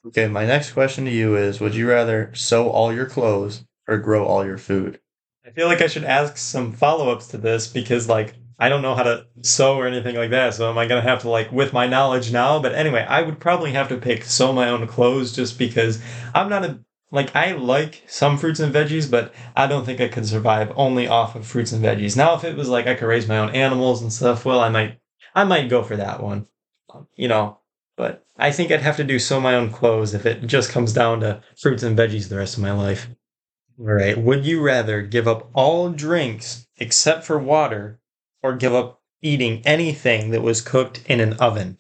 Okay, 0.06 0.30
my 0.30 0.46
next 0.46 0.72
question 0.72 1.04
to 1.04 1.12
you 1.12 1.36
is 1.36 1.60
Would 1.60 1.76
you 1.76 1.90
rather 1.90 2.32
sew 2.34 2.70
all 2.70 2.94
your 2.94 3.06
clothes 3.06 3.66
or 3.90 3.98
grow 3.98 4.26
all 4.26 4.46
your 4.46 4.58
food? 4.58 5.02
I 5.46 5.50
feel 5.50 5.68
like 5.68 5.82
I 5.82 5.88
should 5.88 6.06
ask 6.06 6.38
some 6.38 6.72
follow 6.72 7.10
ups 7.10 7.28
to 7.28 7.38
this 7.38 7.68
because, 7.68 8.08
like, 8.08 8.36
I 8.58 8.70
don't 8.70 8.82
know 8.82 8.96
how 8.96 9.04
to 9.04 9.26
sew 9.42 9.76
or 9.76 9.86
anything 9.86 10.16
like 10.16 10.30
that. 10.30 10.54
So 10.54 10.70
am 10.70 10.78
I 10.78 10.88
gonna 10.88 11.02
have 11.02 11.24
to 11.24 11.30
like 11.30 11.52
with 11.52 11.74
my 11.74 11.88
knowledge 11.88 12.32
now? 12.32 12.62
But 12.62 12.74
anyway, 12.74 13.06
I 13.06 13.22
would 13.22 13.42
probably 13.42 13.74
have 13.74 13.90
to 13.90 13.98
pick 13.98 14.24
sew 14.24 14.54
my 14.54 14.70
own 14.70 14.88
clothes 14.88 15.34
just 15.34 15.60
because 15.60 16.02
I'm 16.34 16.48
not 16.48 16.64
a 16.64 16.80
like 17.12 17.36
I 17.36 17.54
like 17.54 18.04
some 18.08 18.38
fruits 18.38 18.60
and 18.60 18.74
veggies, 18.74 19.10
but 19.10 19.34
I 19.56 19.68
don't 19.68 19.86
think 19.86 20.02
I 20.02 20.08
could 20.08 20.26
survive 20.26 20.72
only 20.76 21.08
off 21.08 21.36
of 21.36 21.46
fruits 21.46 21.72
and 21.72 21.84
veggies. 21.84 22.18
Now, 22.18 22.36
if 22.36 22.44
it 22.44 22.58
was 22.58 22.70
like 22.70 22.88
I 22.88 22.96
could 22.96 23.08
raise 23.08 23.28
my 23.28 23.38
own 23.38 23.50
animals 23.52 24.02
and 24.02 24.12
stuff, 24.12 24.46
well, 24.46 24.60
I 24.60 24.70
might 24.70 25.00
I 25.34 25.44
might 25.44 25.70
go 25.70 25.84
for 25.84 25.96
that 25.96 26.22
one, 26.22 26.48
um, 26.94 27.08
you 27.16 27.28
know. 27.28 27.60
But 27.96 28.26
I 28.38 28.52
think 28.52 28.72
I'd 28.72 28.82
have 28.82 28.98
to 28.98 29.04
do 29.04 29.20
sew 29.20 29.40
my 29.40 29.56
own 29.56 29.72
clothes 29.72 30.14
if 30.14 30.26
it 30.26 30.46
just 30.46 30.72
comes 30.72 30.94
down 30.94 31.22
to 31.22 31.42
fruits 31.58 31.84
and 31.84 31.98
veggies 31.98 32.30
the 32.30 32.38
rest 32.38 32.58
of 32.58 32.64
my 32.64 32.72
life. 32.72 33.08
All 33.80 33.86
right. 33.86 34.18
Would 34.18 34.46
you 34.46 34.62
rather 34.62 35.02
give 35.02 35.28
up 35.28 35.50
all 35.54 35.90
drinks 35.90 36.68
except 36.78 37.24
for 37.26 37.40
water 37.40 38.00
or 38.44 38.56
give 38.56 38.74
up 38.74 39.02
eating 39.22 39.62
anything 39.66 40.32
that 40.32 40.42
was 40.42 40.62
cooked 40.62 41.04
in 41.08 41.20
an 41.20 41.34
oven? 41.34 41.78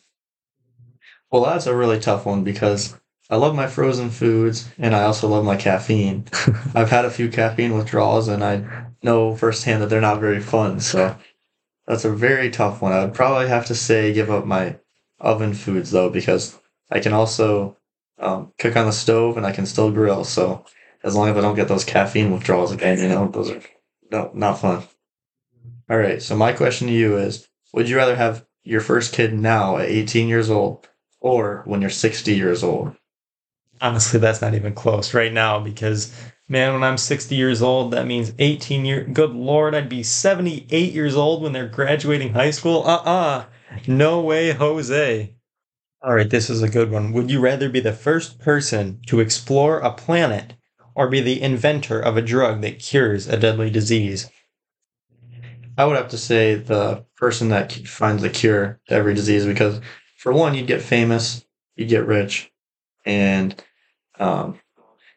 Well, 1.31 1.43
that's 1.43 1.67
a 1.67 1.75
really 1.75 1.99
tough 1.99 2.25
one 2.25 2.43
because 2.43 2.95
I 3.29 3.35
love 3.35 3.55
my 3.55 3.67
frozen 3.67 4.09
foods 4.09 4.69
and 4.77 4.95
I 4.95 5.03
also 5.03 5.27
love 5.27 5.43
my 5.43 5.57
caffeine. 5.57 6.25
I've 6.75 6.89
had 6.89 7.03
a 7.03 7.11
few 7.11 7.29
caffeine 7.29 7.77
withdrawals 7.77 8.29
and 8.29 8.43
I 8.43 8.85
know 9.03 9.35
firsthand 9.35 9.81
that 9.81 9.89
they're 9.89 9.99
not 9.99 10.21
very 10.21 10.39
fun. 10.39 10.79
So 10.79 11.17
that's 11.85 12.05
a 12.05 12.11
very 12.11 12.49
tough 12.49 12.81
one. 12.81 12.93
I 12.93 13.03
would 13.03 13.13
probably 13.13 13.49
have 13.49 13.65
to 13.65 13.75
say 13.75 14.13
give 14.13 14.31
up 14.31 14.45
my 14.45 14.77
oven 15.19 15.53
foods 15.53 15.91
though 15.91 16.09
because 16.09 16.57
I 16.89 16.99
can 16.99 17.11
also 17.11 17.75
um, 18.17 18.53
cook 18.57 18.77
on 18.77 18.85
the 18.85 18.93
stove 18.93 19.35
and 19.35 19.45
I 19.45 19.51
can 19.51 19.65
still 19.65 19.91
grill. 19.91 20.23
So 20.23 20.65
as 21.03 21.15
long 21.15 21.29
as 21.29 21.37
I 21.37 21.41
don't 21.41 21.55
get 21.55 21.67
those 21.67 21.83
caffeine 21.83 22.31
withdrawals 22.31 22.71
again, 22.71 22.99
you 22.99 23.09
know, 23.09 23.27
those 23.27 23.51
are 23.51 23.61
no, 24.09 24.31
not 24.33 24.59
fun. 24.59 24.83
All 25.89 25.97
right. 25.97 26.21
So 26.21 26.35
my 26.35 26.53
question 26.53 26.87
to 26.87 26.93
you 26.93 27.17
is, 27.17 27.47
would 27.73 27.89
you 27.89 27.97
rather 27.97 28.15
have 28.15 28.45
your 28.63 28.81
first 28.81 29.13
kid 29.13 29.33
now 29.33 29.77
at 29.77 29.89
18 29.89 30.29
years 30.29 30.49
old 30.49 30.87
or 31.19 31.63
when 31.65 31.81
you're 31.81 31.89
60 31.89 32.33
years 32.33 32.63
old? 32.63 32.95
Honestly, 33.81 34.19
that's 34.19 34.41
not 34.41 34.55
even 34.55 34.73
close 34.73 35.13
right 35.13 35.33
now 35.33 35.59
because 35.59 36.13
man, 36.49 36.73
when 36.73 36.83
I'm 36.83 36.97
60 36.97 37.35
years 37.35 37.61
old, 37.61 37.91
that 37.91 38.07
means 38.07 38.33
18 38.39 38.85
years. 38.85 39.09
Good 39.13 39.33
lord, 39.33 39.75
I'd 39.75 39.89
be 39.89 40.03
78 40.03 40.93
years 40.93 41.15
old 41.15 41.41
when 41.41 41.51
they're 41.53 41.67
graduating 41.67 42.33
high 42.33 42.51
school. 42.51 42.83
Uh-uh. 42.85 43.45
No 43.87 44.21
way, 44.21 44.51
Jose. 44.51 45.33
All 46.01 46.15
right, 46.15 46.29
this 46.29 46.49
is 46.49 46.61
a 46.61 46.69
good 46.69 46.91
one. 46.91 47.11
Would 47.13 47.29
you 47.29 47.39
rather 47.39 47.69
be 47.69 47.79
the 47.79 47.93
first 47.93 48.39
person 48.39 48.99
to 49.07 49.19
explore 49.19 49.79
a 49.79 49.91
planet 49.91 50.53
or 50.95 51.09
be 51.09 51.21
the 51.21 51.41
inventor 51.41 51.99
of 51.99 52.15
a 52.17 52.21
drug 52.21 52.61
that 52.61 52.79
cures 52.79 53.27
a 53.27 53.37
deadly 53.37 53.69
disease? 53.69 54.29
I 55.77 55.85
would 55.85 55.97
have 55.97 56.09
to 56.09 56.17
say 56.17 56.55
the 56.55 57.05
person 57.17 57.49
that 57.49 57.71
finds 57.73 58.23
a 58.23 58.29
cure 58.29 58.79
to 58.87 58.95
every 58.95 59.13
disease 59.13 59.45
because, 59.45 59.79
for 60.17 60.31
one, 60.33 60.55
you'd 60.55 60.67
get 60.67 60.81
famous, 60.81 61.45
you'd 61.75 61.89
get 61.89 62.07
rich, 62.07 62.51
and 63.07 63.55
um, 64.19 64.59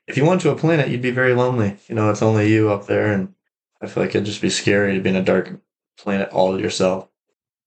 if 0.07 0.16
you 0.16 0.24
went 0.24 0.40
to 0.42 0.50
a 0.50 0.57
planet, 0.57 0.88
you'd 0.88 1.03
be 1.03 1.11
very 1.11 1.35
lonely. 1.35 1.76
You 1.88 1.96
know, 1.96 2.09
it's 2.11 2.22
only 2.22 2.50
you 2.50 2.70
up 2.70 2.87
there, 2.87 3.12
and 3.12 3.35
I 3.83 3.88
feel 3.88 4.05
like 4.05 4.11
it'd 4.11 4.24
just 4.24 4.40
be 4.40 4.48
scary 4.48 4.94
to 4.94 5.00
be 5.00 5.11
in 5.11 5.16
a 5.16 5.22
dark 5.22 5.61
planet 5.98 6.31
all 6.31 6.57
to 6.57 6.62
yourself. 6.62 7.09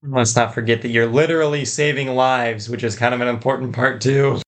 Let's 0.01 0.35
not 0.35 0.53
forget 0.53 0.81
that 0.81 0.89
you're 0.89 1.07
literally 1.07 1.65
saving 1.65 2.07
lives, 2.07 2.69
which 2.69 2.83
is 2.83 2.95
kind 2.95 3.13
of 3.13 3.21
an 3.21 3.27
important 3.27 3.73
part 3.73 4.01
too. 4.01 4.41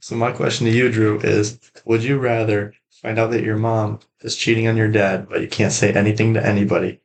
So 0.00 0.16
my 0.16 0.32
question 0.32 0.66
to 0.66 0.72
you, 0.72 0.92
Drew, 0.92 1.18
is: 1.20 1.58
Would 1.86 2.04
you 2.04 2.18
rather 2.18 2.74
find 2.90 3.18
out 3.18 3.30
that 3.30 3.42
your 3.42 3.56
mom 3.56 4.00
is 4.20 4.36
cheating 4.36 4.68
on 4.68 4.76
your 4.76 4.88
dad, 4.88 5.28
but 5.30 5.40
you 5.40 5.48
can't 5.48 5.72
say 5.72 5.92
anything 5.92 6.34
to 6.34 6.46
anybody? 6.46 7.00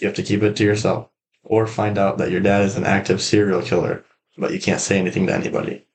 You 0.00 0.06
have 0.06 0.16
to 0.16 0.22
keep 0.22 0.42
it 0.42 0.54
to 0.56 0.64
yourself, 0.64 1.08
or 1.42 1.66
find 1.66 1.98
out 1.98 2.18
that 2.18 2.30
your 2.30 2.40
dad 2.40 2.62
is 2.62 2.76
an 2.76 2.84
active 2.84 3.20
serial 3.20 3.62
killer, 3.62 4.04
but 4.38 4.52
you 4.52 4.60
can't 4.60 4.80
say 4.80 4.98
anything 4.98 5.26
to 5.26 5.34
anybody. 5.34 5.86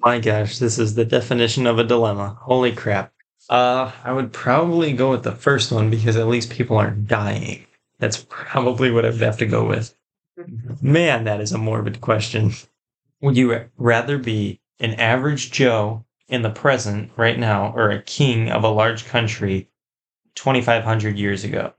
My 0.00 0.20
gosh, 0.20 0.58
this 0.58 0.78
is 0.78 0.94
the 0.94 1.04
definition 1.04 1.66
of 1.66 1.78
a 1.78 1.84
dilemma. 1.84 2.38
Holy 2.40 2.72
crap. 2.72 3.12
Uh, 3.48 3.90
I 4.04 4.12
would 4.12 4.32
probably 4.32 4.92
go 4.92 5.10
with 5.10 5.24
the 5.24 5.32
first 5.32 5.72
one 5.72 5.90
because 5.90 6.16
at 6.16 6.28
least 6.28 6.50
people 6.50 6.76
aren't 6.76 7.08
dying. 7.08 7.66
That's 7.98 8.24
probably 8.28 8.90
what 8.90 9.04
I'd 9.04 9.14
have 9.14 9.38
to 9.38 9.46
go 9.46 9.66
with. 9.66 9.94
Man, 10.80 11.24
that 11.24 11.40
is 11.40 11.52
a 11.52 11.58
morbid 11.58 12.00
question. 12.00 12.52
Would 13.20 13.36
you 13.36 13.68
rather 13.76 14.18
be 14.18 14.60
an 14.78 14.94
average 14.94 15.50
Joe 15.50 16.04
in 16.28 16.42
the 16.42 16.50
present 16.50 17.10
right 17.16 17.38
now 17.38 17.72
or 17.74 17.90
a 17.90 18.02
king 18.02 18.50
of 18.50 18.62
a 18.62 18.68
large 18.68 19.06
country 19.06 19.68
2,500 20.36 21.18
years 21.18 21.42
ago? 21.42 21.72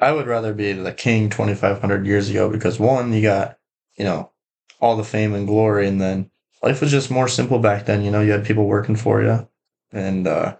I 0.00 0.12
would 0.12 0.26
rather 0.26 0.52
be 0.52 0.72
the 0.72 0.92
king 0.92 1.30
2,500 1.30 2.06
years 2.06 2.28
ago 2.28 2.50
because 2.50 2.80
one, 2.80 3.12
you 3.12 3.22
got, 3.22 3.58
you 3.96 4.04
know, 4.04 4.32
all 4.80 4.96
the 4.96 5.04
fame 5.04 5.34
and 5.34 5.46
glory, 5.46 5.86
and 5.86 6.00
then 6.00 6.30
life 6.66 6.80
was 6.80 6.90
just 6.90 7.12
more 7.12 7.28
simple 7.28 7.60
back 7.60 7.86
then. 7.86 8.02
You 8.02 8.10
know, 8.10 8.20
you 8.20 8.32
had 8.32 8.44
people 8.44 8.66
working 8.66 8.96
for 8.96 9.22
you, 9.22 9.48
and 9.92 10.26
uh, 10.26 10.56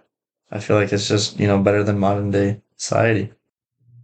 I 0.49 0.59
feel 0.59 0.77
like 0.77 0.93
it's 0.93 1.07
just, 1.07 1.37
you 1.37 1.47
know, 1.47 1.59
better 1.59 1.83
than 1.83 1.99
modern 1.99 2.31
day 2.31 2.61
society. 2.77 3.33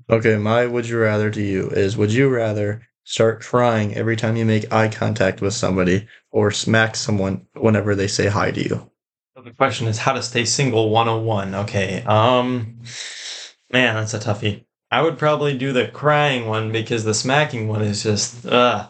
Okay, 0.09 0.37
my 0.37 0.65
would 0.65 0.87
you 0.87 0.99
rather 0.99 1.31
to 1.31 1.41
you 1.41 1.69
is 1.69 1.95
would 1.95 2.11
you 2.11 2.27
rather 2.27 2.81
start 3.05 3.41
crying 3.41 3.95
every 3.95 4.17
time 4.17 4.35
you 4.35 4.43
make 4.43 4.71
eye 4.71 4.89
contact 4.89 5.41
with 5.41 5.53
somebody 5.53 6.05
or 6.31 6.51
smack 6.51 6.97
someone 6.97 7.45
whenever 7.53 7.95
they 7.95 8.07
say 8.07 8.27
hi 8.27 8.51
to 8.51 8.61
you? 8.61 8.91
So 9.35 9.43
the 9.43 9.51
question 9.51 9.87
is 9.87 9.97
how 9.97 10.11
to 10.13 10.21
stay 10.21 10.43
single 10.43 10.89
101. 10.89 11.55
Okay. 11.55 12.03
Um 12.03 12.79
man, 13.71 13.95
that's 13.95 14.13
a 14.13 14.19
toughie. 14.19 14.65
I 14.91 15.01
would 15.01 15.17
probably 15.17 15.57
do 15.57 15.71
the 15.71 15.87
crying 15.87 16.47
one 16.47 16.71
because 16.71 17.05
the 17.05 17.13
smacking 17.13 17.69
one 17.69 17.81
is 17.81 18.03
just 18.03 18.45
uh 18.45 18.89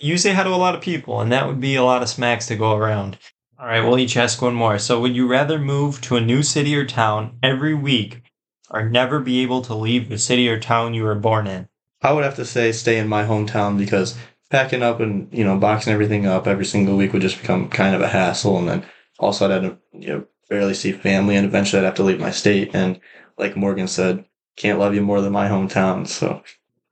you 0.00 0.18
say 0.18 0.32
hi 0.32 0.42
to 0.42 0.50
a 0.50 0.56
lot 0.56 0.74
of 0.74 0.80
people 0.80 1.20
and 1.20 1.30
that 1.32 1.46
would 1.46 1.60
be 1.60 1.74
a 1.74 1.84
lot 1.84 2.02
of 2.02 2.08
smacks 2.08 2.46
to 2.46 2.56
go 2.56 2.74
around. 2.74 3.18
All 3.58 3.66
right, 3.66 3.82
we'll 3.82 3.98
each 3.98 4.16
ask 4.16 4.40
one 4.40 4.54
more. 4.54 4.78
So 4.78 5.00
would 5.00 5.14
you 5.14 5.26
rather 5.26 5.58
move 5.58 6.00
to 6.02 6.16
a 6.16 6.20
new 6.20 6.42
city 6.42 6.74
or 6.74 6.86
town 6.86 7.38
every 7.42 7.74
week 7.74 8.22
or 8.70 8.88
never 8.88 9.20
be 9.20 9.40
able 9.42 9.60
to 9.62 9.74
leave 9.74 10.08
the 10.08 10.18
city 10.18 10.48
or 10.48 10.58
town 10.58 10.94
you 10.94 11.02
were 11.02 11.14
born 11.14 11.46
in? 11.46 11.68
I 12.02 12.12
would 12.12 12.24
have 12.24 12.36
to 12.36 12.46
say 12.46 12.72
stay 12.72 12.98
in 12.98 13.08
my 13.08 13.24
hometown 13.24 13.76
because 13.76 14.16
packing 14.50 14.82
up 14.82 15.00
and 15.00 15.28
you 15.32 15.44
know 15.44 15.58
boxing 15.58 15.92
everything 15.92 16.26
up 16.26 16.46
every 16.46 16.64
single 16.64 16.96
week 16.96 17.12
would 17.12 17.22
just 17.22 17.40
become 17.40 17.68
kind 17.68 17.94
of 17.94 18.00
a 18.00 18.08
hassle, 18.08 18.58
and 18.58 18.68
then 18.68 18.86
also 19.18 19.44
I'd 19.44 19.62
have 19.62 19.72
to 19.72 19.78
you 19.92 20.08
know 20.08 20.24
barely 20.48 20.74
see 20.74 20.92
family, 20.92 21.36
and 21.36 21.46
eventually 21.46 21.80
I'd 21.80 21.86
have 21.86 21.94
to 21.96 22.02
leave 22.02 22.20
my 22.20 22.30
state. 22.30 22.70
And 22.74 23.00
like 23.36 23.56
Morgan 23.56 23.88
said, 23.88 24.24
can't 24.56 24.78
love 24.78 24.94
you 24.94 25.02
more 25.02 25.20
than 25.20 25.32
my 25.32 25.48
hometown. 25.48 26.06
So 26.08 26.42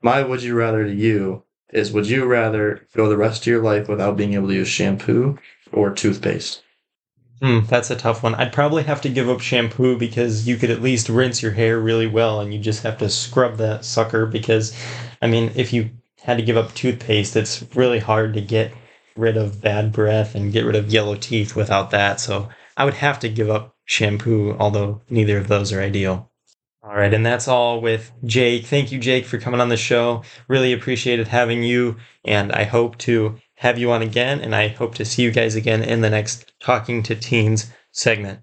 my 0.03 0.23
would 0.23 0.43
you 0.43 0.55
rather 0.55 0.85
to 0.85 0.95
you 0.95 1.45
is 1.73 1.93
would 1.93 2.09
you 2.09 2.25
rather 2.25 2.87
go 2.95 3.09
the 3.09 3.17
rest 3.17 3.43
of 3.43 3.47
your 3.47 3.63
life 3.63 3.89
without 3.89 4.17
being 4.17 4.35
able 4.35 4.49
to 4.49 4.55
use 4.55 4.69
shampoo 4.69 5.39
or 5.73 5.91
toothpaste? 5.91 6.63
Hmm, 7.41 7.61
that's 7.69 7.91
a 7.91 7.97
tough 7.97 8.23
one. 8.23 8.35
I'd 8.35 8.53
probably 8.53 8.83
have 8.83 9.01
to 9.03 9.09
give 9.09 9.29
up 9.29 9.41
shampoo 9.41 9.97
because 9.97 10.49
you 10.49 10.57
could 10.57 10.71
at 10.71 10.83
least 10.83 11.09
rinse 11.09 11.41
your 11.41 11.53
hair 11.53 11.79
really 11.79 12.07
well 12.07 12.41
and 12.41 12.53
you 12.53 12.59
just 12.59 12.83
have 12.83 12.99
to 12.99 13.09
scrub 13.09 13.59
that 13.59 13.85
sucker 13.85 14.27
because 14.27 14.75
I 15.23 15.29
mean, 15.29 15.53
if 15.55 15.73
you 15.73 15.91
had 16.23 16.39
to 16.39 16.43
give 16.43 16.57
up 16.57 16.75
toothpaste, 16.75 17.37
it's 17.37 17.65
really 17.75 18.01
hard 18.01 18.35
to 18.35 18.41
get 18.41 18.73
rid 19.17 19.37
of 19.37 19.61
bad 19.63 19.93
breath 19.93 20.35
and 20.35 20.53
get 20.53 20.65
rid 20.65 20.77
of 20.77 20.93
yellow 20.93 21.15
teeth 21.15 21.55
without 21.55 21.91
that. 21.91 22.21
So, 22.21 22.49
I 22.77 22.85
would 22.85 22.95
have 22.95 23.19
to 23.21 23.29
give 23.29 23.51
up 23.51 23.75
shampoo, 23.85 24.57
although 24.59 25.01
neither 25.11 25.39
of 25.39 25.49
those 25.49 25.73
are 25.73 25.81
ideal. 25.81 26.28
All 26.89 26.97
right, 26.97 27.13
and 27.13 27.27
that's 27.27 27.49
all 27.49 27.83
with 27.83 28.11
Jake. 28.25 28.65
Thank 28.65 28.91
you, 28.91 28.99
Jake, 28.99 29.27
for 29.27 29.37
coming 29.37 29.61
on 29.61 29.69
the 29.69 29.77
show. 29.77 30.23
Really 30.49 30.73
appreciated 30.73 31.29
having 31.29 31.63
you, 31.63 31.97
and 32.25 32.51
I 32.51 32.65
hope 32.65 32.97
to 33.01 33.37
have 33.57 33.79
you 33.79 33.93
on 33.93 34.01
again, 34.01 34.41
and 34.41 34.55
I 34.55 34.69
hope 34.69 34.95
to 34.95 35.05
see 35.05 35.23
you 35.23 35.31
guys 35.31 35.55
again 35.55 35.83
in 35.83 36.01
the 36.01 36.09
next 36.09 36.51
Talking 36.61 37.03
to 37.03 37.15
Teens 37.15 37.71
segment. 37.93 38.41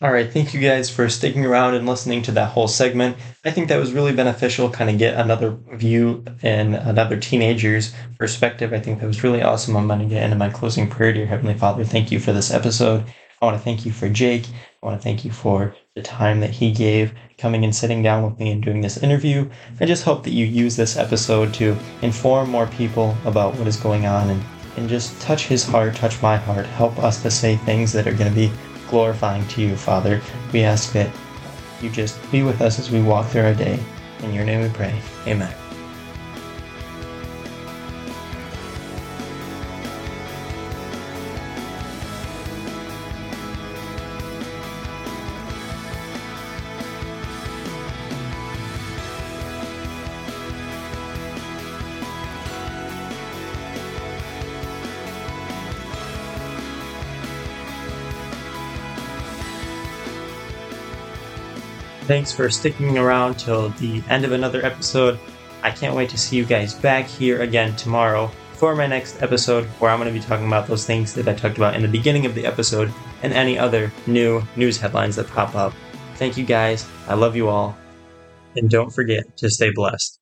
All 0.00 0.10
right, 0.10 0.32
thank 0.32 0.54
you 0.54 0.60
guys 0.60 0.88
for 0.88 1.10
sticking 1.10 1.44
around 1.44 1.74
and 1.74 1.86
listening 1.86 2.22
to 2.22 2.32
that 2.32 2.48
whole 2.48 2.66
segment. 2.66 3.18
I 3.44 3.50
think 3.50 3.68
that 3.68 3.78
was 3.78 3.92
really 3.92 4.14
beneficial, 4.14 4.70
kind 4.70 4.88
of 4.88 4.96
get 4.96 5.20
another 5.20 5.58
view 5.74 6.24
and 6.40 6.74
another 6.74 7.18
teenager's 7.18 7.94
perspective. 8.18 8.72
I 8.72 8.80
think 8.80 9.00
that 9.00 9.06
was 9.06 9.22
really 9.22 9.42
awesome. 9.42 9.76
I'm 9.76 9.86
going 9.86 10.00
to 10.00 10.06
get 10.06 10.22
into 10.22 10.36
my 10.36 10.48
closing 10.48 10.88
prayer, 10.88 11.12
dear 11.12 11.26
Heavenly 11.26 11.58
Father. 11.58 11.84
Thank 11.84 12.10
you 12.10 12.18
for 12.18 12.32
this 12.32 12.50
episode. 12.50 13.04
I 13.42 13.44
want 13.44 13.58
to 13.58 13.62
thank 13.62 13.84
you 13.84 13.92
for 13.92 14.08
Jake. 14.08 14.46
I 14.82 14.86
want 14.86 14.98
to 14.98 15.04
thank 15.04 15.26
you 15.26 15.30
for 15.30 15.76
the 15.94 16.02
time 16.02 16.40
that 16.40 16.50
he 16.50 16.72
gave 16.72 17.12
coming 17.36 17.64
and 17.64 17.74
sitting 17.74 18.02
down 18.02 18.22
with 18.24 18.38
me 18.38 18.50
and 18.50 18.62
doing 18.62 18.80
this 18.80 19.02
interview. 19.02 19.48
I 19.78 19.84
just 19.84 20.04
hope 20.04 20.24
that 20.24 20.32
you 20.32 20.46
use 20.46 20.74
this 20.74 20.96
episode 20.96 21.52
to 21.54 21.76
inform 22.00 22.48
more 22.48 22.66
people 22.68 23.14
about 23.26 23.54
what 23.56 23.66
is 23.66 23.76
going 23.76 24.06
on 24.06 24.30
and, 24.30 24.42
and 24.76 24.88
just 24.88 25.20
touch 25.20 25.46
his 25.46 25.64
heart, 25.64 25.94
touch 25.94 26.22
my 26.22 26.36
heart, 26.36 26.64
help 26.64 26.98
us 26.98 27.20
to 27.22 27.30
say 27.30 27.56
things 27.56 27.92
that 27.92 28.06
are 28.06 28.14
going 28.14 28.30
to 28.30 28.34
be 28.34 28.50
glorifying 28.88 29.46
to 29.48 29.60
you, 29.60 29.76
Father. 29.76 30.22
We 30.52 30.62
ask 30.62 30.92
that 30.92 31.14
you 31.82 31.90
just 31.90 32.18
be 32.30 32.42
with 32.42 32.62
us 32.62 32.78
as 32.78 32.90
we 32.90 33.02
walk 33.02 33.26
through 33.26 33.42
our 33.42 33.54
day. 33.54 33.78
In 34.22 34.32
your 34.32 34.44
name 34.44 34.62
we 34.62 34.70
pray. 34.70 34.98
Amen. 35.26 35.61
Thanks 62.12 62.30
for 62.30 62.50
sticking 62.50 62.98
around 62.98 63.38
till 63.38 63.70
the 63.70 64.02
end 64.10 64.26
of 64.26 64.32
another 64.32 64.62
episode. 64.66 65.18
I 65.62 65.70
can't 65.70 65.96
wait 65.96 66.10
to 66.10 66.18
see 66.18 66.36
you 66.36 66.44
guys 66.44 66.74
back 66.74 67.06
here 67.06 67.40
again 67.40 67.74
tomorrow 67.76 68.30
for 68.52 68.76
my 68.76 68.86
next 68.86 69.22
episode 69.22 69.64
where 69.78 69.90
I'm 69.90 69.98
going 69.98 70.12
to 70.12 70.20
be 70.20 70.22
talking 70.22 70.46
about 70.46 70.66
those 70.66 70.84
things 70.84 71.14
that 71.14 71.26
I 71.26 71.32
talked 71.32 71.56
about 71.56 71.74
in 71.74 71.80
the 71.80 71.88
beginning 71.88 72.26
of 72.26 72.34
the 72.34 72.44
episode 72.44 72.92
and 73.22 73.32
any 73.32 73.58
other 73.58 73.90
new 74.06 74.42
news 74.56 74.76
headlines 74.76 75.16
that 75.16 75.28
pop 75.28 75.54
up. 75.54 75.72
Thank 76.16 76.36
you 76.36 76.44
guys. 76.44 76.86
I 77.08 77.14
love 77.14 77.34
you 77.34 77.48
all. 77.48 77.74
And 78.56 78.68
don't 78.68 78.90
forget 78.90 79.34
to 79.38 79.48
stay 79.48 79.70
blessed. 79.74 80.18